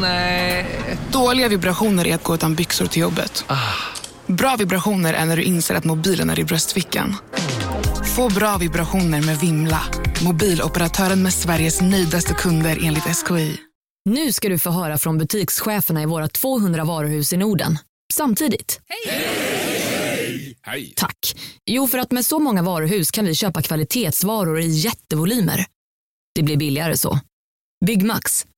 Nej. 0.00 0.66
Dåliga 1.12 1.48
vibrationer 1.48 2.06
är 2.06 2.14
att 2.14 2.24
gå 2.24 2.34
utan 2.34 2.54
byxor 2.54 2.86
till 2.86 3.02
jobbet. 3.02 3.44
Bra 4.26 4.56
vibrationer 4.56 5.14
är 5.14 5.24
när 5.24 5.36
du 5.36 5.42
inser 5.42 5.74
att 5.74 5.84
mobilen 5.84 6.30
är 6.30 6.40
i 6.40 6.44
bröstfickan. 6.44 7.16
Få 8.16 8.28
bra 8.28 8.56
vibrationer 8.56 9.22
med 9.22 9.40
Vimla. 9.40 9.82
Mobiloperatören 10.24 11.22
med 11.22 11.34
Sveriges 11.34 11.80
nöjdaste 11.80 12.34
kunder 12.34 12.78
enligt 12.82 13.04
SKI. 13.04 13.56
Nu 14.04 14.32
ska 14.32 14.48
du 14.48 14.58
få 14.58 14.70
höra 14.70 14.98
från 14.98 15.18
butikscheferna 15.18 16.02
i 16.02 16.06
våra 16.06 16.28
200 16.28 16.84
varuhus 16.84 17.32
i 17.32 17.36
Norden. 17.36 17.78
Samtidigt. 18.12 18.80
Hej! 20.64 20.92
Tack. 20.96 21.36
Jo, 21.66 21.88
för 21.88 21.98
att 21.98 22.12
med 22.12 22.26
så 22.26 22.38
många 22.38 22.62
varuhus 22.62 23.10
kan 23.10 23.24
vi 23.24 23.34
köpa 23.34 23.62
kvalitetsvaror 23.62 24.60
i 24.60 24.66
jättevolymer. 24.66 25.66
Det 26.34 26.42
blir 26.42 26.56
billigare 26.56 26.96
så. 26.96 27.18
Byggmax. 27.86 28.46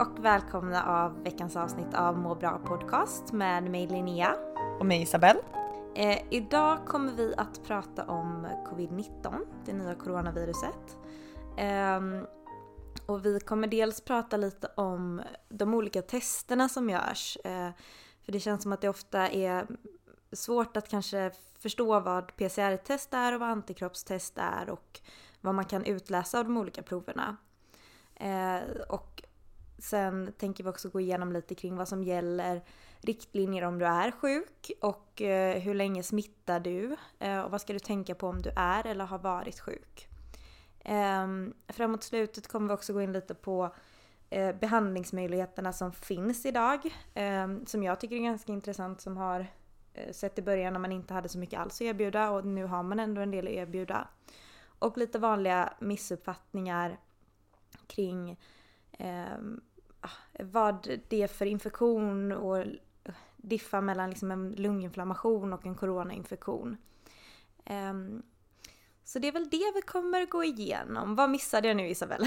Och 0.00 0.24
välkomna 0.24 0.84
av 0.84 1.22
veckans 1.22 1.56
avsnitt 1.56 1.94
av 1.94 2.18
Må 2.18 2.34
bra 2.34 2.58
podcast 2.58 3.32
med 3.32 3.70
mig 3.70 3.86
Linnea. 3.86 4.36
Och 4.78 4.86
mig 4.86 5.02
Isabelle. 5.02 5.40
Eh, 5.94 6.18
idag 6.30 6.86
kommer 6.86 7.12
vi 7.12 7.34
att 7.36 7.64
prata 7.64 8.04
om 8.04 8.46
covid-19, 8.66 9.46
det 9.66 9.72
nya 9.72 9.94
coronaviruset. 9.94 10.98
Ehm, 11.58 12.26
och 13.06 13.26
vi 13.26 13.40
kommer 13.40 13.68
dels 13.68 14.00
prata 14.00 14.36
lite 14.36 14.70
om 14.74 15.22
de 15.48 15.74
olika 15.74 16.02
testerna 16.02 16.68
som 16.68 16.90
görs. 16.90 17.38
Eh, 17.44 17.70
för 18.24 18.32
det 18.32 18.40
känns 18.40 18.62
som 18.62 18.72
att 18.72 18.80
det 18.80 18.88
ofta 18.88 19.28
är 19.28 19.66
svårt 20.32 20.76
att 20.76 20.88
kanske 20.88 21.30
förstå 21.58 22.00
vad 22.00 22.36
PCR-test 22.36 23.14
är 23.14 23.34
och 23.34 23.40
vad 23.40 23.48
antikroppstest 23.48 24.38
är 24.38 24.70
och 24.70 25.00
vad 25.40 25.54
man 25.54 25.64
kan 25.64 25.84
utläsa 25.84 26.38
av 26.38 26.44
de 26.44 26.56
olika 26.56 26.82
proverna. 26.82 27.36
Eh, 28.14 28.60
och 28.88 29.19
sen 29.80 30.32
tänker 30.38 30.64
vi 30.64 30.70
också 30.70 30.88
gå 30.88 31.00
igenom 31.00 31.32
lite 31.32 31.54
kring 31.54 31.76
vad 31.76 31.88
som 31.88 32.04
gäller 32.04 32.62
riktlinjer 33.00 33.64
om 33.64 33.78
du 33.78 33.86
är 33.86 34.10
sjuk 34.10 34.70
och 34.80 35.22
eh, 35.22 35.58
hur 35.58 35.74
länge 35.74 36.02
smittar 36.02 36.60
du 36.60 36.96
eh, 37.18 37.40
och 37.40 37.50
vad 37.50 37.60
ska 37.60 37.72
du 37.72 37.78
tänka 37.78 38.14
på 38.14 38.28
om 38.28 38.42
du 38.42 38.50
är 38.56 38.86
eller 38.86 39.04
har 39.04 39.18
varit 39.18 39.60
sjuk. 39.60 40.08
Ehm, 40.84 41.54
framåt 41.68 42.02
slutet 42.02 42.48
kommer 42.48 42.68
vi 42.68 42.74
också 42.74 42.92
gå 42.92 43.02
in 43.02 43.12
lite 43.12 43.34
på 43.34 43.74
eh, 44.30 44.56
behandlingsmöjligheterna 44.56 45.72
som 45.72 45.92
finns 45.92 46.46
idag 46.46 46.80
ehm, 47.14 47.66
som 47.66 47.82
jag 47.82 48.00
tycker 48.00 48.16
är 48.16 48.20
ganska 48.20 48.52
intressant 48.52 49.00
som 49.00 49.16
har 49.16 49.46
sett 50.12 50.38
i 50.38 50.42
början 50.42 50.72
när 50.72 50.80
man 50.80 50.92
inte 50.92 51.14
hade 51.14 51.28
så 51.28 51.38
mycket 51.38 51.60
alls 51.60 51.74
att 51.74 51.80
erbjuda 51.80 52.30
och 52.30 52.46
nu 52.46 52.64
har 52.64 52.82
man 52.82 53.00
ändå 53.00 53.20
en 53.20 53.30
del 53.30 53.46
att 53.46 53.52
erbjuda. 53.52 54.08
Och 54.78 54.98
lite 54.98 55.18
vanliga 55.18 55.72
missuppfattningar 55.78 56.98
kring 57.86 58.38
ehm, 58.98 59.60
vad 60.38 61.00
det 61.08 61.22
är 61.22 61.28
för 61.28 61.46
infektion 61.46 62.32
och 62.32 62.64
diffa 63.36 63.80
mellan 63.80 64.10
liksom 64.10 64.30
en 64.30 64.52
lunginflammation 64.52 65.52
och 65.52 65.66
en 65.66 65.74
coronainfektion. 65.74 66.76
Eh, 67.64 67.94
så 69.04 69.18
det 69.18 69.28
är 69.28 69.32
väl 69.32 69.48
det 69.50 69.72
vi 69.74 69.82
kommer 69.82 70.26
gå 70.26 70.44
igenom. 70.44 71.14
Vad 71.14 71.30
missade 71.30 71.68
jag 71.68 71.76
nu 71.76 71.88
Isabelle? 71.88 72.26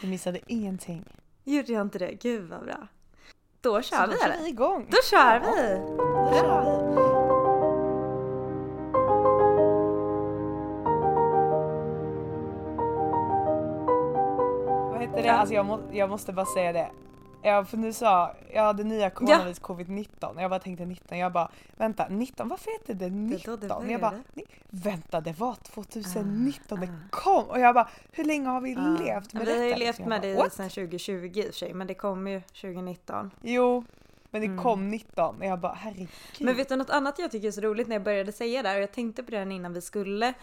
Du 0.00 0.06
missade 0.06 0.40
ingenting. 0.46 1.04
Gjorde 1.44 1.72
jag 1.72 1.82
inte 1.82 1.98
det? 1.98 2.12
Gud 2.12 2.48
vad 2.48 2.64
bra. 2.64 2.88
Då 3.60 3.82
kör 3.82 3.96
Så 3.96 4.06
vi 4.06 4.12
då 4.12 4.18
kör 4.18 4.42
vi 4.42 4.48
igång. 4.48 4.86
Då 4.90 4.96
kör 5.10 5.40
vi! 5.40 5.78
Då 5.96 6.38
kör 6.40 7.02
vi. 7.02 7.07
Heter 15.28 15.34
det? 15.36 15.40
Alltså 15.40 15.54
jag, 15.54 15.66
må, 15.66 15.80
jag 15.92 16.10
måste 16.10 16.32
bara 16.32 16.46
säga 16.46 16.72
det. 16.72 16.90
Ja, 17.42 17.64
för 17.64 17.76
nu 17.76 17.92
sa 17.92 18.34
jag 18.52 18.62
hade 18.62 18.84
nya 18.84 19.10
coronavirus 19.10 19.60
covid-19 19.60 20.40
jag 20.40 20.50
bara 20.50 20.60
tänkte 20.60 20.84
19, 20.84 21.18
jag 21.18 21.32
bara 21.32 21.50
vänta 21.76 22.06
19, 22.08 22.48
varför 22.48 22.70
heter 22.80 22.94
det 22.94 23.10
19? 23.10 23.60
då 23.60 23.80
det 23.80 23.92
jag 23.92 24.00
bara 24.00 24.10
började. 24.10 24.28
"Ni- 24.34 24.44
vänta 24.70 25.20
det 25.20 25.32
var 25.40 25.54
2019 25.54 26.80
det 26.80 26.86
Ah, 26.86 27.08
kom 27.10 27.44
och 27.44 27.60
jag 27.60 27.74
bara 27.74 27.88
hur 28.12 28.24
länge 28.24 28.48
har 28.48 28.60
vi 28.60 28.72
Ja. 28.72 28.80
levt 28.80 29.32
med 29.34 29.46
vi 29.46 29.52
har 29.56 29.62
ju 29.64 29.68
detta? 29.68 29.78
levt 29.78 29.98
med 29.98 30.20
bara, 30.20 30.44
det 30.44 30.50
sedan 30.50 30.68
2020 30.70 31.12
i 31.34 31.40
och 31.40 31.44
för 31.44 31.52
sig 31.52 31.74
men 31.74 31.86
det 31.86 31.94
kom 31.94 32.28
ju 32.28 32.40
2019. 32.40 33.30
Jo, 33.42 33.84
men 34.30 34.40
det 34.40 34.46
Mm. 34.46 34.62
kom 34.62 34.88
19 34.90 35.36
och 35.38 35.44
jag 35.46 35.60
bara 35.60 35.74
herregud. 35.74 36.08
Men 36.40 36.56
vet 36.56 36.68
du 36.68 36.76
något 36.76 36.90
annat 36.90 37.18
jag 37.18 37.30
tycker 37.30 37.48
är 37.48 37.52
så 37.52 37.60
roligt 37.60 37.88
när 37.88 37.94
jag 37.96 38.02
började 38.02 38.32
säga 38.32 38.62
där 38.62 38.76
och 38.76 38.82
jag 38.82 38.92
tänkte 38.92 39.22
på 39.22 39.30
det 39.30 39.42
innan 39.42 39.72
vi 39.72 39.80
skulle 39.80 40.34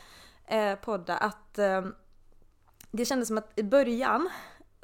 eh, 0.47 0.75
podda 0.75 1.17
att 1.17 1.59
eh, 1.59 1.81
det 2.91 3.05
kändes 3.05 3.27
som 3.27 3.37
att 3.37 3.51
i 3.59 3.63
början 3.63 4.29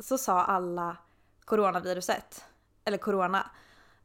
så 0.02 0.18
sa 0.18 0.44
alla 0.44 0.98
coronaviruset 1.46 2.46
eller 2.86 2.98
corona 2.98 3.52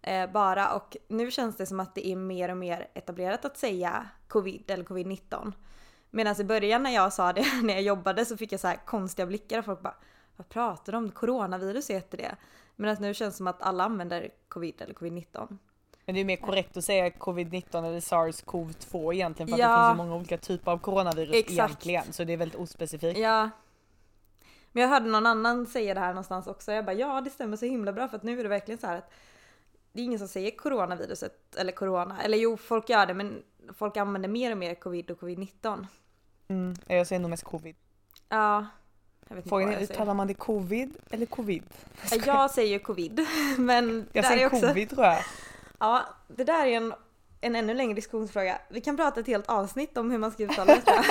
eh, 0.02 0.30
bara 0.30 0.72
och 0.74 0.96
nu 1.08 1.30
känns 1.30 1.56
det 1.56 1.66
som 1.66 1.80
att 1.80 1.94
det 1.94 2.08
är 2.08 2.16
mer 2.16 2.48
och 2.50 2.56
mer 2.56 2.88
etablerat 2.94 3.44
att 3.44 3.56
säga 3.56 4.08
covid 4.28 4.70
eller 4.70 4.84
covid-19. 4.84 5.52
Medan 6.10 6.40
i 6.40 6.44
början 6.44 6.82
när 6.82 6.90
jag 6.90 7.12
sa 7.12 7.32
det 7.32 7.46
när 7.62 7.74
jag 7.74 7.82
jobbade 7.82 8.24
så 8.24 8.36
fick 8.36 8.52
jag 8.52 8.60
så 8.60 8.68
här 8.68 8.76
konstiga 8.84 9.26
blickar 9.26 9.58
och 9.58 9.64
folk 9.64 9.82
bara 9.82 9.94
vad 10.36 10.48
pratar 10.48 10.92
du 10.92 10.98
om? 10.98 11.10
Coronavirus 11.10 11.90
heter 11.90 12.18
det. 12.18 12.36
Medan 12.76 12.96
nu 13.00 13.14
känns 13.14 13.34
det 13.34 13.36
som 13.38 13.46
att 13.46 13.62
alla 13.62 13.84
använder 13.84 14.30
covid 14.48 14.82
eller 14.82 14.94
covid-19. 14.94 15.58
Men 16.04 16.14
det 16.14 16.20
är 16.20 16.24
mer 16.24 16.36
korrekt 16.36 16.76
att 16.76 16.84
säga 16.84 17.08
covid-19 17.08 17.86
eller 17.86 18.00
sars-cov-2 18.00 19.14
egentligen 19.14 19.48
för 19.48 19.54
att 19.54 19.60
Ja. 19.60 19.68
det 19.78 19.88
finns 19.88 19.94
ju 20.00 20.04
många 20.04 20.16
olika 20.16 20.38
typer 20.38 20.70
av 20.72 20.78
coronavirus 20.78 21.34
Exakt. 21.36 21.58
egentligen 21.58 22.12
så 22.12 22.24
det 22.24 22.32
är 22.32 22.36
väldigt 22.36 22.60
ospecifikt. 22.60 23.18
Ja. 23.18 23.50
Men 24.76 24.82
jag 24.82 24.88
hörde 24.90 25.06
någon 25.06 25.26
annan 25.26 25.66
säga 25.66 25.94
det 25.94 26.00
här 26.00 26.08
någonstans 26.08 26.46
också. 26.46 26.72
Jag 26.72 26.84
bara 26.84 26.94
ja 26.94 27.20
det 27.20 27.30
stämmer 27.30 27.56
så 27.56 27.66
himla 27.66 27.92
bra 27.92 28.08
för 28.08 28.16
att 28.16 28.22
nu 28.22 28.38
är 28.38 28.42
det 28.42 28.48
verkligen 28.48 28.80
så 28.80 28.86
här 28.86 28.96
att 28.96 29.10
det 29.92 30.00
är 30.00 30.04
ingen 30.04 30.18
som 30.18 30.28
säger 30.28 30.50
coronaviruset 30.50 31.56
eller 31.56 31.72
corona. 31.72 32.22
Eller 32.22 32.38
jo, 32.38 32.56
folk 32.56 32.88
gör 32.88 33.06
det 33.06 33.14
men 33.14 33.42
folk 33.76 33.96
använder 33.96 34.28
mer 34.28 34.52
och 34.52 34.58
mer 34.58 34.74
covid 34.74 35.10
och 35.10 35.20
covid-19. 35.20 35.86
Mm. 36.48 36.74
Jag 36.86 37.06
säger 37.06 37.20
nog 37.20 37.30
mest 37.30 37.44
covid. 37.44 37.76
Ja. 38.28 38.66
Jag 39.28 39.36
vet 39.36 39.44
inte 39.44 39.48
Frågan 39.48 39.72
är 39.72 39.80
uttalar 39.80 40.14
man 40.14 40.26
det 40.26 40.34
covid 40.34 40.96
eller 41.10 41.26
covid? 41.26 41.62
Ja, 42.10 42.18
Jag 42.26 42.50
säger 42.50 42.78
covid. 42.78 43.26
Men 43.58 44.06
Jag 44.12 44.24
säger 44.24 44.46
också... 44.46 44.66
covid 44.66 44.90
tror 44.90 45.04
jag. 45.04 45.18
Ja, 45.78 46.02
det 46.28 46.44
där 46.44 46.66
är 46.66 46.76
en, 46.76 46.94
en 47.40 47.56
ännu 47.56 47.74
längre 47.74 47.94
diskussionsfråga. 47.94 48.58
Vi 48.68 48.80
kan 48.80 48.96
prata 48.96 49.20
ett 49.20 49.26
helt 49.26 49.46
avsnitt 49.46 49.98
om 49.98 50.10
hur 50.10 50.18
man 50.18 50.30
ska 50.30 50.42
uttala 50.42 50.74
det. 50.84 51.02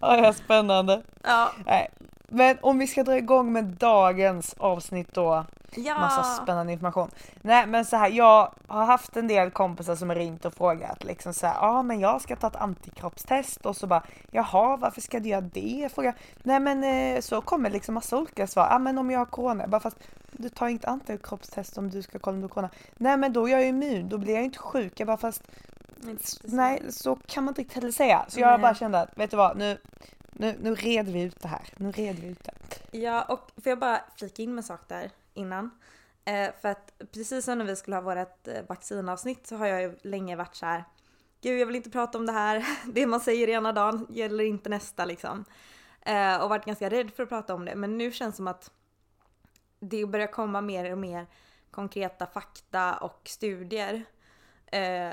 Ja, 0.00 0.16
ja, 0.16 0.32
spännande. 0.32 1.02
Ja. 1.22 1.52
Nej. 1.66 1.90
Men 2.28 2.58
om 2.60 2.78
vi 2.78 2.86
ska 2.86 3.04
dra 3.04 3.16
igång 3.16 3.52
med 3.52 3.64
dagens 3.64 4.54
avsnitt 4.58 5.14
då. 5.14 5.44
Ja. 5.76 5.98
Massa 5.98 6.22
spännande 6.22 6.72
information. 6.72 7.10
Nej 7.42 7.66
men 7.66 7.84
så 7.84 7.96
här, 7.96 8.10
jag 8.10 8.54
har 8.66 8.84
haft 8.84 9.16
en 9.16 9.28
del 9.28 9.50
kompisar 9.50 9.96
som 9.96 10.08
har 10.08 10.16
ringt 10.16 10.44
och 10.44 10.54
frågat 10.54 11.04
liksom 11.04 11.34
så 11.34 11.46
här, 11.46 11.54
ja 11.54 11.68
ah, 11.68 11.82
men 11.82 12.00
jag 12.00 12.22
ska 12.22 12.36
ta 12.36 12.46
ett 12.46 12.56
antikroppstest 12.56 13.66
och 13.66 13.76
så 13.76 13.86
bara, 13.86 14.02
jaha 14.30 14.76
varför 14.76 15.00
ska 15.00 15.20
du 15.20 15.28
göra 15.28 15.40
det? 15.40 15.78
Jag 15.82 15.92
frågar, 15.92 16.14
nej 16.42 16.60
men 16.60 16.84
eh, 16.84 17.20
så 17.20 17.40
kommer 17.40 17.70
liksom 17.70 17.94
massa 17.94 18.18
olika 18.18 18.46
svar, 18.46 18.66
ja 18.70 18.74
ah, 18.74 18.78
men 18.78 18.98
om 18.98 19.10
jag 19.10 19.18
har 19.18 19.26
corona, 19.26 19.66
bara 19.66 19.80
fast 19.80 19.96
du 20.32 20.48
tar 20.48 20.68
inte 20.68 20.88
antikroppstest 20.88 21.78
om 21.78 21.90
du 21.90 22.02
ska 22.02 22.18
kolla 22.18 22.34
om 22.34 22.40
du 22.40 22.44
har 22.44 22.48
corona. 22.48 22.70
Nej 22.96 23.16
men 23.16 23.32
då 23.32 23.48
är 23.48 23.52
jag 23.52 23.68
immun, 23.68 24.08
då 24.08 24.18
blir 24.18 24.34
jag 24.34 24.44
inte 24.44 24.58
sjuk. 24.58 25.00
Jag 25.00 25.06
bara 25.06 25.16
fast 25.16 25.42
nej 26.42 26.82
så 26.90 27.16
kan 27.26 27.44
man 27.44 27.52
inte 27.52 27.60
riktigt 27.60 27.74
heller 27.74 27.92
säga. 27.92 28.24
Så 28.28 28.40
jag 28.40 28.50
Nej. 28.50 28.58
bara 28.58 28.74
kände 28.74 29.00
att, 29.00 29.18
vet 29.18 29.30
du 29.30 29.36
vad, 29.36 29.56
nu, 29.56 29.78
nu, 30.36 30.56
nu 30.60 30.74
reder 30.74 31.12
vi 31.12 31.22
ut 31.22 31.40
det 31.40 31.48
här. 31.48 31.68
Nu 31.76 31.90
reder 31.90 32.22
vi 32.22 32.28
ut 32.28 32.44
det. 32.44 32.98
Ja, 32.98 33.22
och 33.22 33.50
får 33.62 33.70
jag 33.70 33.78
bara 33.78 34.00
flika 34.16 34.42
in 34.42 34.54
med 34.54 34.62
en 34.62 34.66
sak 34.66 34.88
där 34.88 35.10
innan? 35.34 35.70
Eh, 36.24 36.50
för 36.60 36.68
att 36.68 36.92
precis 37.12 37.44
som 37.44 37.58
när 37.58 37.64
vi 37.64 37.76
skulle 37.76 37.96
ha 37.96 38.00
vårt 38.00 38.48
eh, 38.48 38.62
vaccinavsnitt 38.68 39.46
så 39.46 39.56
har 39.56 39.66
jag 39.66 39.82
ju 39.82 39.96
länge 40.02 40.36
varit 40.36 40.54
så 40.54 40.66
här. 40.66 40.84
Gud, 41.40 41.60
jag 41.60 41.66
vill 41.66 41.76
inte 41.76 41.90
prata 41.90 42.18
om 42.18 42.26
det 42.26 42.32
här. 42.32 42.66
Det 42.92 43.06
man 43.06 43.20
säger 43.20 43.48
ena 43.48 43.72
dagen 43.72 44.06
gäller 44.10 44.44
inte 44.44 44.68
nästa 44.68 45.04
liksom. 45.04 45.44
Eh, 46.00 46.42
och 46.42 46.48
varit 46.48 46.64
ganska 46.64 46.90
rädd 46.90 47.10
för 47.10 47.22
att 47.22 47.28
prata 47.28 47.54
om 47.54 47.64
det. 47.64 47.74
Men 47.74 47.98
nu 47.98 48.12
känns 48.12 48.34
det 48.34 48.36
som 48.36 48.48
att 48.48 48.70
det 49.80 50.06
börjar 50.06 50.26
komma 50.26 50.60
mer 50.60 50.92
och 50.92 50.98
mer 50.98 51.26
konkreta 51.70 52.26
fakta 52.26 52.96
och 52.96 53.20
studier. 53.24 54.04
Eh, 54.66 55.12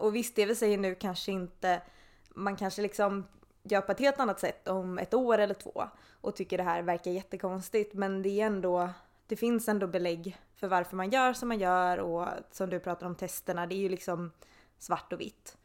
och 0.00 0.14
visst, 0.14 0.36
det 0.36 0.46
vi 0.46 0.54
säger 0.54 0.78
nu 0.78 0.94
kanske 0.94 1.32
inte, 1.32 1.82
man 2.28 2.56
kanske 2.56 2.82
liksom 2.82 3.26
gör 3.68 3.80
på 3.80 3.92
ett 3.92 4.00
helt 4.00 4.20
annat 4.20 4.40
sätt 4.40 4.68
om 4.68 4.98
ett 4.98 5.14
år 5.14 5.38
eller 5.38 5.54
två 5.54 5.88
och 6.20 6.36
tycker 6.36 6.58
det 6.58 6.64
här 6.64 6.82
verkar 6.82 7.10
jättekonstigt 7.10 7.94
men 7.94 8.22
det 8.22 8.40
är 8.40 8.46
ändå, 8.46 8.90
det 9.26 9.36
finns 9.36 9.68
ändå 9.68 9.86
belägg 9.86 10.36
för 10.54 10.68
varför 10.68 10.96
man 10.96 11.10
gör 11.10 11.32
som 11.32 11.48
man 11.48 11.58
gör 11.58 11.98
och 11.98 12.28
som 12.50 12.70
du 12.70 12.80
pratar 12.80 13.06
om 13.06 13.14
testerna, 13.14 13.66
det 13.66 13.74
är 13.74 13.78
ju 13.78 13.88
liksom 13.88 14.32
svart 14.78 15.12
och 15.12 15.20
vitt. 15.20 15.56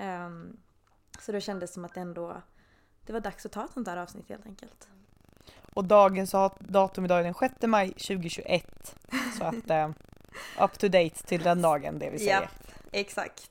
Um, 0.00 0.56
så 1.20 1.32
då 1.32 1.40
kändes 1.40 1.70
det 1.70 1.74
som 1.74 1.84
att 1.84 1.94
det 1.94 2.00
ändå, 2.00 2.42
det 3.06 3.12
var 3.12 3.20
dags 3.20 3.46
att 3.46 3.52
ta 3.52 3.64
ett 3.64 3.72
sånt 3.72 3.88
här 3.88 3.96
avsnitt 3.96 4.28
helt 4.28 4.46
enkelt. 4.46 4.88
Och 5.74 5.84
dagens 5.84 6.34
datum 6.58 7.04
idag 7.04 7.20
är 7.20 7.24
den 7.24 7.34
6 7.34 7.54
maj 7.62 7.88
2021. 7.88 8.96
Så 9.38 9.44
att 9.44 9.70
uh, 9.70 9.90
up 10.64 10.78
to 10.78 10.88
date 10.88 11.26
till 11.26 11.42
den 11.42 11.62
dagen 11.62 11.98
det 11.98 12.10
vi 12.10 12.18
säger. 12.18 12.40
Ja, 12.40 12.48
exakt. 12.92 13.50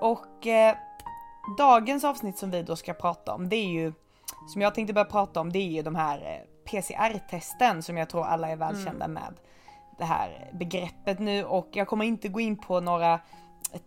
Och 0.00 0.46
eh, 0.46 0.76
dagens 1.58 2.04
avsnitt 2.04 2.38
som 2.38 2.50
vi 2.50 2.62
då 2.62 2.76
ska 2.76 2.94
prata 2.94 3.34
om 3.34 3.48
det 3.48 3.56
är 3.56 3.68
ju, 3.68 3.92
som 4.52 4.62
jag 4.62 4.74
tänkte 4.74 4.94
börja 4.94 5.04
prata 5.04 5.40
om, 5.40 5.52
det 5.52 5.58
är 5.58 5.70
ju 5.70 5.82
de 5.82 5.94
här 5.94 6.18
eh, 6.18 6.70
PCR-testen 6.70 7.82
som 7.82 7.96
jag 7.96 8.08
tror 8.08 8.24
alla 8.24 8.48
är 8.48 8.56
välkända 8.56 9.04
mm. 9.04 9.12
med 9.12 9.34
det 9.98 10.04
här 10.04 10.50
begreppet 10.52 11.18
nu 11.18 11.44
och 11.44 11.68
jag 11.72 11.88
kommer 11.88 12.04
inte 12.04 12.28
gå 12.28 12.40
in 12.40 12.56
på 12.56 12.80
några 12.80 13.20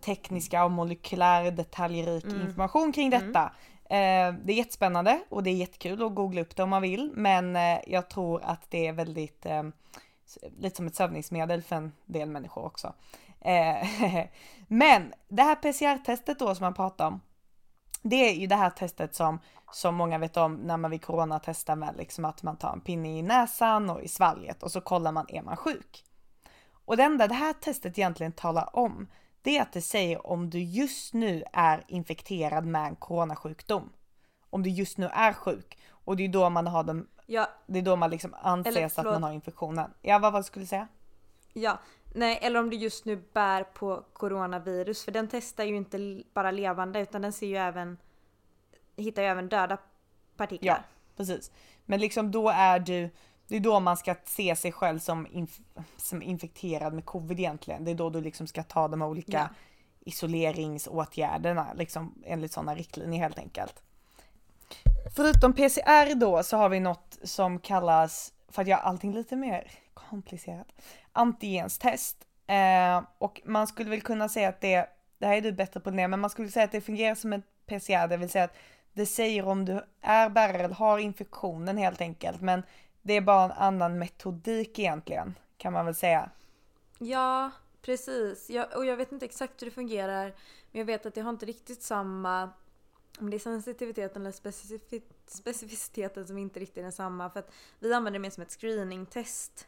tekniska 0.04 0.64
och 0.64 0.70
molekylär 0.70 1.50
detaljrik 1.50 2.24
mm. 2.24 2.40
information 2.40 2.92
kring 2.92 3.12
mm. 3.12 3.26
detta. 3.26 3.52
Mm. 3.88 4.40
det 4.44 4.52
är 4.52 4.56
jättespännande 4.56 5.20
och 5.28 5.42
det 5.42 5.50
är 5.50 5.54
jättekul 5.54 6.02
att 6.02 6.14
googla 6.14 6.40
upp 6.40 6.56
det 6.56 6.62
om 6.62 6.70
man 6.70 6.82
vill 6.82 7.10
men 7.14 7.56
eh, 7.56 7.78
jag 7.86 8.10
tror 8.10 8.42
att 8.44 8.70
det 8.70 8.86
är 8.86 8.92
väldigt 8.92 9.46
lite 10.58 10.76
som 10.76 10.86
ett 10.86 10.94
sövningsmedel 10.94 11.62
för 11.62 11.76
en 11.76 11.92
del 12.06 12.28
människor 12.28 12.64
också. 12.64 12.92
men 14.68 15.12
det 15.28 15.42
här 15.42 15.54
PCR-testet 15.54 16.38
då 16.38 16.54
som 16.54 16.64
man 16.64 16.74
pratar 16.74 17.06
om 17.06 17.20
det 18.02 18.16
är 18.30 18.34
ju 18.34 18.46
det 18.46 18.56
här 18.56 18.70
testet 18.70 19.14
som, 19.14 19.38
som 19.72 19.94
många 19.94 20.18
vet 20.18 20.36
om 20.36 20.54
när 20.54 20.76
man 20.76 20.90
vid 20.90 21.04
corona 21.04 21.38
testar 21.38 21.76
med 21.76 21.96
liksom 21.96 22.24
att 22.24 22.42
man 22.42 22.56
tar 22.56 22.72
en 22.72 22.80
pinne 22.80 23.18
i 23.18 23.22
näsan 23.22 23.90
och 23.90 24.02
i 24.02 24.08
svalget 24.08 24.62
och 24.62 24.72
så 24.72 24.80
kollar 24.80 25.12
man 25.12 25.26
är 25.28 25.42
man 25.42 25.56
sjuk. 25.56 26.04
Och 26.84 26.96
det 26.96 27.02
enda 27.02 27.28
det 27.28 27.34
här 27.34 27.52
testet 27.52 27.98
egentligen 27.98 28.32
talar 28.32 28.76
om 28.76 29.08
det 29.42 29.58
är 29.58 29.62
att 29.62 29.72
det 29.72 29.82
säger 29.82 30.26
om 30.26 30.50
du 30.50 30.62
just 30.62 31.14
nu 31.14 31.44
är 31.52 31.84
infekterad 31.88 32.66
med 32.66 32.86
en 32.86 32.96
coronasjukdom. 32.96 33.92
Om 34.50 34.62
du 34.62 34.70
just 34.70 34.98
nu 34.98 35.06
är 35.06 35.32
sjuk 35.32 35.78
och 35.90 36.16
det 36.16 36.24
är 36.24 36.28
då 36.28 36.50
man 36.50 36.66
har 36.66 36.84
dem. 36.84 37.08
Ja. 37.26 37.48
Det 37.66 37.78
är 37.78 37.82
då 37.82 37.96
man 37.96 38.10
liksom 38.10 38.34
anses 38.42 38.98
att 38.98 39.04
man 39.04 39.22
har 39.22 39.32
infektionen. 39.32 39.90
Ja, 40.02 40.18
vad, 40.18 40.32
vad 40.32 40.46
skulle 40.46 40.62
du 40.62 40.68
säga? 40.68 40.88
Ja, 41.52 41.78
nej, 42.14 42.38
eller 42.42 42.60
om 42.60 42.70
du 42.70 42.76
just 42.76 43.04
nu 43.04 43.16
bär 43.32 43.64
på 43.64 44.04
coronavirus 44.12 45.04
för 45.04 45.12
den 45.12 45.28
testar 45.28 45.64
ju 45.64 45.76
inte 45.76 46.22
bara 46.34 46.50
levande 46.50 47.00
utan 47.00 47.22
den 47.22 47.32
ser 47.32 47.46
ju 47.46 47.56
även 47.56 47.98
hittar 48.96 49.22
ju 49.22 49.28
även 49.28 49.48
döda 49.48 49.78
partiklar. 50.36 50.74
Ja, 50.74 50.82
precis. 51.16 51.50
Men 51.84 52.00
liksom 52.00 52.30
då 52.30 52.48
är 52.48 52.78
du 52.78 53.10
det 53.48 53.56
är 53.56 53.60
då 53.60 53.80
man 53.80 53.96
ska 53.96 54.14
se 54.24 54.56
sig 54.56 54.72
själv 54.72 54.98
som, 54.98 55.26
inf 55.30 55.60
som 55.96 56.22
infekterad 56.22 56.92
med 56.92 57.04
covid 57.04 57.40
egentligen. 57.40 57.84
Det 57.84 57.90
är 57.90 57.94
då 57.94 58.10
du 58.10 58.20
liksom 58.20 58.46
ska 58.46 58.62
ta 58.62 58.88
de 58.88 59.02
olika 59.02 59.32
ja. 59.32 59.48
isoleringsåtgärderna 60.00 61.66
liksom 61.74 62.22
enligt 62.24 62.52
sådana 62.52 62.74
riktlinjer 62.74 63.20
helt 63.20 63.38
enkelt. 63.38 63.82
Förutom 65.16 65.52
PCR 65.52 66.14
då 66.14 66.42
så 66.42 66.56
har 66.56 66.68
vi 66.68 66.80
något 66.80 67.18
som 67.22 67.58
kallas, 67.58 68.32
för 68.52 68.62
att 68.62 68.68
göra 68.68 68.80
allting 68.80 69.14
lite 69.14 69.36
mer 69.36 69.70
komplicerat, 69.94 70.68
antigenstest. 71.12 72.26
Eh, 72.46 73.02
och 73.18 73.40
man 73.44 73.66
skulle 73.66 73.90
väl 73.90 74.00
kunna 74.00 74.28
säga 74.28 74.48
att 74.48 74.60
det, 74.60 74.88
det 75.18 75.26
här 75.26 75.36
är 75.36 75.40
du 75.40 75.52
bättre 75.52 75.80
på 75.80 75.90
det, 75.90 76.08
men 76.08 76.20
man 76.20 76.30
skulle 76.30 76.48
säga 76.48 76.64
att 76.64 76.72
det 76.72 76.80
fungerar 76.80 77.14
som 77.14 77.32
ett 77.32 77.44
PCR, 77.66 78.08
det 78.08 78.16
vill 78.16 78.30
säga 78.30 78.44
att 78.44 78.56
det 78.92 79.06
säger 79.06 79.46
om 79.46 79.64
du 79.64 79.80
är 80.00 80.28
bärare 80.28 80.64
eller 80.64 80.74
har 80.74 80.98
infektionen 80.98 81.78
helt 81.78 82.00
enkelt, 82.00 82.40
men 82.40 82.62
det 83.02 83.12
är 83.12 83.20
bara 83.20 83.44
en 83.44 83.52
annan 83.52 83.98
metodik 83.98 84.78
egentligen, 84.78 85.34
kan 85.56 85.72
man 85.72 85.86
väl 85.86 85.94
säga. 85.94 86.30
Ja, 86.98 87.50
precis. 87.82 88.50
Jag, 88.50 88.76
och 88.76 88.86
jag 88.86 88.96
vet 88.96 89.12
inte 89.12 89.24
exakt 89.24 89.62
hur 89.62 89.66
det 89.66 89.70
fungerar, 89.70 90.24
men 90.70 90.78
jag 90.78 90.84
vet 90.84 91.06
att 91.06 91.14
det 91.14 91.20
har 91.20 91.30
inte 91.30 91.46
riktigt 91.46 91.82
samma 91.82 92.50
om 93.20 93.30
det 93.30 93.36
är 93.36 93.38
sensitiviteten 93.38 94.22
eller 94.22 94.32
specific 94.32 95.02
specificiteten 95.26 96.26
som 96.26 96.38
inte 96.38 96.60
riktigt 96.60 96.78
är 96.78 96.82
densamma. 96.82 97.30
För 97.30 97.40
att 97.40 97.52
vi 97.78 97.94
använder 97.94 98.18
det 98.18 98.22
mer 98.22 98.30
som 98.30 98.42
ett 98.42 98.50
screeningtest. 98.50 99.66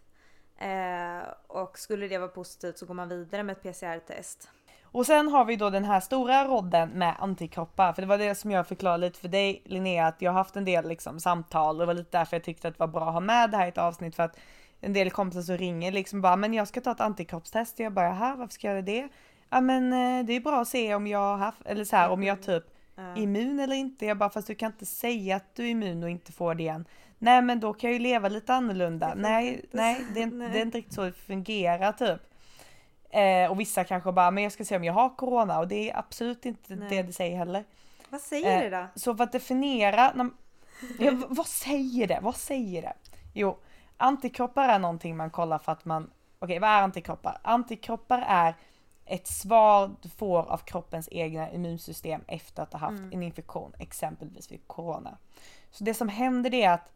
Eh, 0.58 1.28
och 1.46 1.78
skulle 1.78 2.08
det 2.08 2.18
vara 2.18 2.28
positivt 2.28 2.78
så 2.78 2.86
går 2.86 2.94
man 2.94 3.08
vidare 3.08 3.42
med 3.42 3.56
ett 3.56 3.62
PCR-test. 3.62 4.48
Och 4.94 5.06
sen 5.06 5.28
har 5.28 5.44
vi 5.44 5.56
då 5.56 5.70
den 5.70 5.84
här 5.84 6.00
stora 6.00 6.44
rodden 6.44 6.88
med 6.88 7.14
antikroppar, 7.18 7.92
för 7.92 8.02
det 8.02 8.08
var 8.08 8.18
det 8.18 8.34
som 8.34 8.50
jag 8.50 8.66
förklarade 8.66 9.06
lite 9.06 9.20
för 9.20 9.28
dig 9.28 9.62
Linnea, 9.64 10.06
att 10.06 10.22
jag 10.22 10.30
har 10.30 10.38
haft 10.38 10.56
en 10.56 10.64
del 10.64 10.88
liksom 10.88 11.20
samtal 11.20 11.74
och 11.74 11.80
det 11.80 11.86
var 11.86 11.94
lite 11.94 12.18
därför 12.18 12.36
jag 12.36 12.44
tyckte 12.44 12.68
att 12.68 12.74
det 12.74 12.80
var 12.80 12.86
bra 12.86 13.06
att 13.06 13.12
ha 13.12 13.20
med 13.20 13.50
det 13.50 13.56
här 13.56 13.66
i 13.66 13.68
ett 13.68 13.78
avsnitt 13.78 14.16
för 14.16 14.22
att 14.22 14.36
en 14.80 14.92
del 14.92 15.10
kompisar 15.10 15.42
så 15.42 15.56
ringer 15.56 15.92
liksom 15.92 16.20
bara, 16.20 16.36
men 16.36 16.54
jag 16.54 16.68
ska 16.68 16.80
ta 16.80 16.90
ett 16.90 17.00
antikroppstest 17.00 17.74
och 17.74 17.80
jag 17.80 17.92
bara, 17.92 18.06
jaha 18.06 18.36
varför 18.36 18.52
ska 18.52 18.66
jag 18.66 18.74
göra 18.74 18.86
det? 18.86 19.08
Ja 19.50 19.60
men 19.60 19.92
eh, 19.92 20.26
det 20.26 20.32
är 20.32 20.40
bra 20.40 20.60
att 20.60 20.68
se 20.68 20.94
om 20.94 21.06
jag 21.06 21.18
har 21.18 21.36
haft, 21.36 21.58
eller 21.64 21.84
så 21.84 21.96
här 21.96 22.10
om 22.10 22.22
jag 22.22 22.42
typ 22.42 22.64
är 22.96 23.18
immun 23.18 23.60
eller 23.60 23.76
inte. 23.76 24.06
Jag 24.06 24.18
bara, 24.18 24.30
fast 24.30 24.46
du 24.46 24.54
kan 24.54 24.72
inte 24.72 24.86
säga 24.86 25.36
att 25.36 25.54
du 25.54 25.64
är 25.64 25.68
immun 25.70 26.02
och 26.02 26.10
inte 26.10 26.32
får 26.32 26.54
det 26.54 26.62
igen. 26.62 26.84
Nej 27.18 27.42
men 27.42 27.60
då 27.60 27.72
kan 27.72 27.90
jag 27.90 27.98
ju 27.98 28.02
leva 28.02 28.28
lite 28.28 28.54
annorlunda. 28.54 29.14
Nej, 29.16 29.64
nej, 29.70 30.04
det 30.14 30.22
är, 30.22 30.26
nej. 30.32 30.50
det 30.52 30.58
är 30.58 30.62
inte 30.62 30.78
riktigt 30.78 30.94
så 30.94 31.02
det 31.02 31.12
fungerar 31.12 31.92
typ. 31.92 32.20
Eh, 33.10 33.50
och 33.50 33.60
vissa 33.60 33.84
kanske 33.84 34.12
bara, 34.12 34.30
men 34.30 34.42
jag 34.42 34.52
ska 34.52 34.64
se 34.64 34.76
om 34.76 34.84
jag 34.84 34.92
har 34.92 35.16
corona 35.16 35.58
och 35.58 35.68
det 35.68 35.90
är 35.90 35.98
absolut 35.98 36.46
inte 36.46 36.76
Nej. 36.76 36.88
det 36.90 37.02
det 37.02 37.12
säger 37.12 37.36
heller. 37.36 37.64
Vad 38.08 38.20
säger 38.20 38.56
eh, 38.56 38.70
det 38.70 38.76
då? 38.76 38.86
Så 38.94 39.16
för 39.16 39.24
att 39.24 39.32
definiera, 39.32 40.12
när, 40.14 40.30
ja, 40.98 41.12
vad 41.28 41.46
säger 41.46 42.06
det? 42.06 42.18
Vad 42.22 42.36
säger 42.36 42.82
det? 42.82 42.92
Jo, 43.34 43.58
antikroppar 43.96 44.68
är 44.68 44.78
någonting 44.78 45.16
man 45.16 45.30
kollar 45.30 45.58
för 45.58 45.72
att 45.72 45.84
man, 45.84 46.02
okej 46.02 46.44
okay, 46.44 46.58
vad 46.58 46.70
är 46.70 46.82
antikroppar? 46.82 47.38
Antikroppar 47.42 48.24
är 48.28 48.54
ett 49.06 49.26
svar 49.26 49.90
du 50.02 50.08
får 50.08 50.38
av 50.38 50.58
kroppens 50.58 51.08
egna 51.10 51.50
immunsystem 51.50 52.20
efter 52.26 52.62
att 52.62 52.72
ha 52.72 52.80
haft 52.80 52.98
mm. 52.98 53.12
en 53.12 53.22
infektion, 53.22 53.72
exempelvis 53.78 54.52
vid 54.52 54.68
corona. 54.68 55.18
Så 55.70 55.84
det 55.84 55.94
som 55.94 56.08
händer 56.08 56.54
är 56.54 56.70
att 56.70 56.90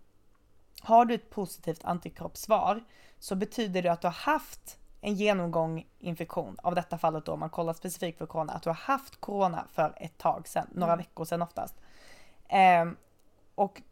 har 0.82 1.04
du 1.04 1.14
ett 1.14 1.30
positivt 1.30 1.84
antikroppssvar 1.84 2.84
så 3.18 3.36
betyder 3.36 3.82
det 3.82 3.88
att 3.88 4.00
du 4.00 4.06
har 4.06 4.12
haft 4.12 4.78
en 5.00 5.14
genomgång 5.14 5.86
infektion, 5.98 6.56
av 6.62 6.74
detta 6.74 6.98
fallet 6.98 7.24
då, 7.24 7.32
om 7.32 7.40
man 7.40 7.50
kollar 7.50 7.72
specifikt 7.72 8.18
för 8.18 8.26
corona, 8.26 8.52
att 8.52 8.62
du 8.62 8.68
har 8.68 8.74
haft 8.74 9.20
corona 9.20 9.64
för 9.72 9.94
ett 9.96 10.18
tag 10.18 10.48
sedan, 10.48 10.66
några 10.72 10.92
mm. 10.92 11.04
veckor 11.04 11.24
sedan 11.24 11.42
oftast. 11.42 11.74
Eh, 12.48 12.90
och 13.54 13.82